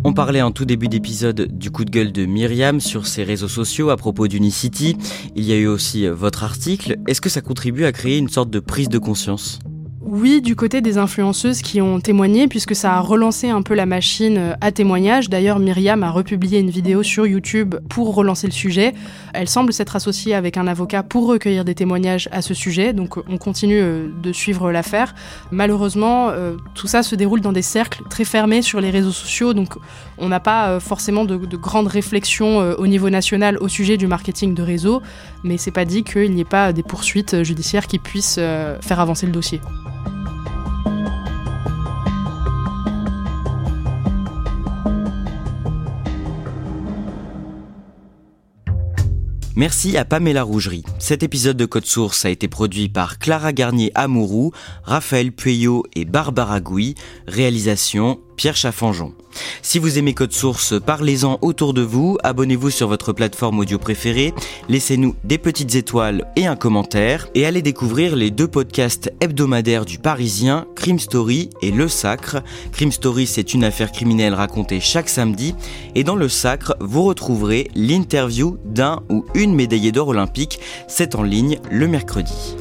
On 0.03 0.11
parlait 0.11 0.41
en 0.41 0.51
tout 0.51 0.65
début 0.65 0.89
d'épisode 0.89 1.47
du 1.49 1.71
coup 1.71 1.85
de 1.85 1.91
gueule 1.91 2.11
de 2.11 2.25
Myriam 2.25 2.81
sur 2.81 3.07
ses 3.07 3.23
réseaux 3.23 3.47
sociaux 3.47 3.91
à 3.91 3.95
propos 3.95 4.27
d'Unicity. 4.27 4.97
Il 5.37 5.45
y 5.45 5.53
a 5.53 5.55
eu 5.55 5.67
aussi 5.67 6.09
votre 6.09 6.43
article. 6.43 6.97
Est-ce 7.07 7.21
que 7.21 7.29
ça 7.29 7.39
contribue 7.39 7.85
à 7.85 7.93
créer 7.93 8.17
une 8.17 8.27
sorte 8.27 8.49
de 8.49 8.59
prise 8.59 8.89
de 8.89 8.99
conscience? 8.99 9.59
Oui, 10.07 10.39
du 10.39 10.55
côté 10.55 10.81
des 10.81 10.99
influenceuses 10.99 11.63
qui 11.63 11.81
ont 11.81 11.99
témoigné, 11.99 12.47
puisque 12.47 12.75
ça 12.75 12.93
a 12.93 12.99
relancé 12.99 13.49
un 13.49 13.63
peu 13.63 13.73
la 13.73 13.87
machine 13.87 14.37
euh, 14.37 14.53
à 14.61 14.71
témoignage. 14.71 15.29
D'ailleurs, 15.29 15.57
Myriam 15.57 16.03
a 16.03 16.11
republié 16.11 16.59
une 16.59 16.69
vidéo 16.69 17.01
sur 17.01 17.25
YouTube 17.25 17.73
pour 17.89 18.13
relancer 18.13 18.45
le 18.45 18.53
sujet. 18.53 18.93
Elle 19.33 19.49
semble 19.49 19.73
s'être 19.73 19.95
associée 19.95 20.35
avec 20.35 20.57
un 20.57 20.67
avocat 20.67 21.01
pour 21.01 21.25
recueillir 21.25 21.65
des 21.65 21.73
témoignages 21.73 22.29
à 22.31 22.43
ce 22.43 22.53
sujet, 22.53 22.93
donc 22.93 23.17
on 23.27 23.39
continue 23.39 23.81
euh, 23.81 24.07
de 24.21 24.31
suivre 24.31 24.71
l'affaire. 24.71 25.15
Malheureusement, 25.49 26.29
euh, 26.29 26.55
tout 26.75 26.85
ça 26.85 27.01
se 27.01 27.15
déroule 27.15 27.41
dans 27.41 27.51
des 27.51 27.63
cercles 27.63 28.03
très 28.07 28.25
fermés 28.25 28.61
sur 28.61 28.81
les 28.81 28.91
réseaux 28.91 29.11
sociaux, 29.11 29.55
donc 29.55 29.73
on 30.19 30.29
n'a 30.29 30.39
pas 30.39 30.79
forcément 30.79 31.25
de, 31.25 31.35
grandes 31.57 31.87
réflexions 31.87 32.59
au 32.77 32.87
niveau 32.87 33.09
national 33.09 33.57
au 33.59 33.67
sujet 33.67 33.97
du 33.97 34.07
marketing 34.07 34.53
de 34.53 34.61
réseau, 34.61 35.01
mais 35.43 35.57
c'est 35.57 35.71
pas 35.71 35.85
dit 35.85 36.03
qu'il 36.03 36.31
n'y 36.31 36.41
ait 36.41 36.45
pas 36.45 36.73
des 36.73 36.83
poursuites 36.83 37.43
judiciaires 37.43 37.87
qui 37.87 37.99
puissent 37.99 38.35
faire 38.35 38.99
avancer 38.99 39.25
le 39.25 39.31
dossier. 39.31 39.59
Merci 49.57 49.95
à 49.95 50.03
Pamela 50.03 50.43
Rougerie. 50.43 50.83
Cet 50.99 51.23
épisode 51.23 51.55
de 51.55 51.65
Code 51.65 51.85
Source 51.85 52.25
a 52.25 52.29
été 52.29 52.49
produit 52.49 52.89
par 52.89 53.19
Clara 53.19 53.53
Garnier 53.53 53.89
Amourou, 53.95 54.51
Raphaël 54.83 55.31
Pueyo 55.31 55.85
et 55.95 56.03
Barbara 56.03 56.59
Gouy. 56.59 56.93
Réalisation 57.25 58.19
Pierre 58.35 58.55
Chaffanjon. 58.55 59.13
Si 59.61 59.79
vous 59.79 59.97
aimez 59.97 60.13
Code 60.13 60.31
Source, 60.31 60.73
parlez-en 60.85 61.39
autour 61.41 61.73
de 61.73 61.81
vous, 61.81 62.17
abonnez-vous 62.23 62.69
sur 62.69 62.87
votre 62.87 63.13
plateforme 63.13 63.59
audio 63.59 63.77
préférée, 63.77 64.33
laissez-nous 64.69 65.15
des 65.23 65.37
petites 65.37 65.75
étoiles 65.75 66.25
et 66.35 66.45
un 66.45 66.55
commentaire, 66.55 67.27
et 67.35 67.45
allez 67.45 67.61
découvrir 67.61 68.15
les 68.15 68.31
deux 68.31 68.47
podcasts 68.47 69.11
hebdomadaires 69.19 69.85
du 69.85 69.97
Parisien, 69.97 70.65
Crime 70.75 70.99
Story 70.99 71.49
et 71.61 71.71
Le 71.71 71.87
Sacre. 71.87 72.43
Crime 72.71 72.91
Story, 72.91 73.27
c'est 73.27 73.53
une 73.53 73.63
affaire 73.63 73.91
criminelle 73.91 74.33
racontée 74.33 74.79
chaque 74.79 75.09
samedi, 75.09 75.55
et 75.95 76.03
dans 76.03 76.15
Le 76.15 76.29
Sacre, 76.29 76.75
vous 76.79 77.03
retrouverez 77.03 77.69
l'interview 77.75 78.57
d'un 78.65 79.01
ou 79.09 79.25
une 79.33 79.55
médaillée 79.55 79.91
d'or 79.91 80.09
olympique, 80.09 80.59
c'est 80.87 81.15
en 81.15 81.23
ligne 81.23 81.59
le 81.69 81.87
mercredi. 81.87 82.55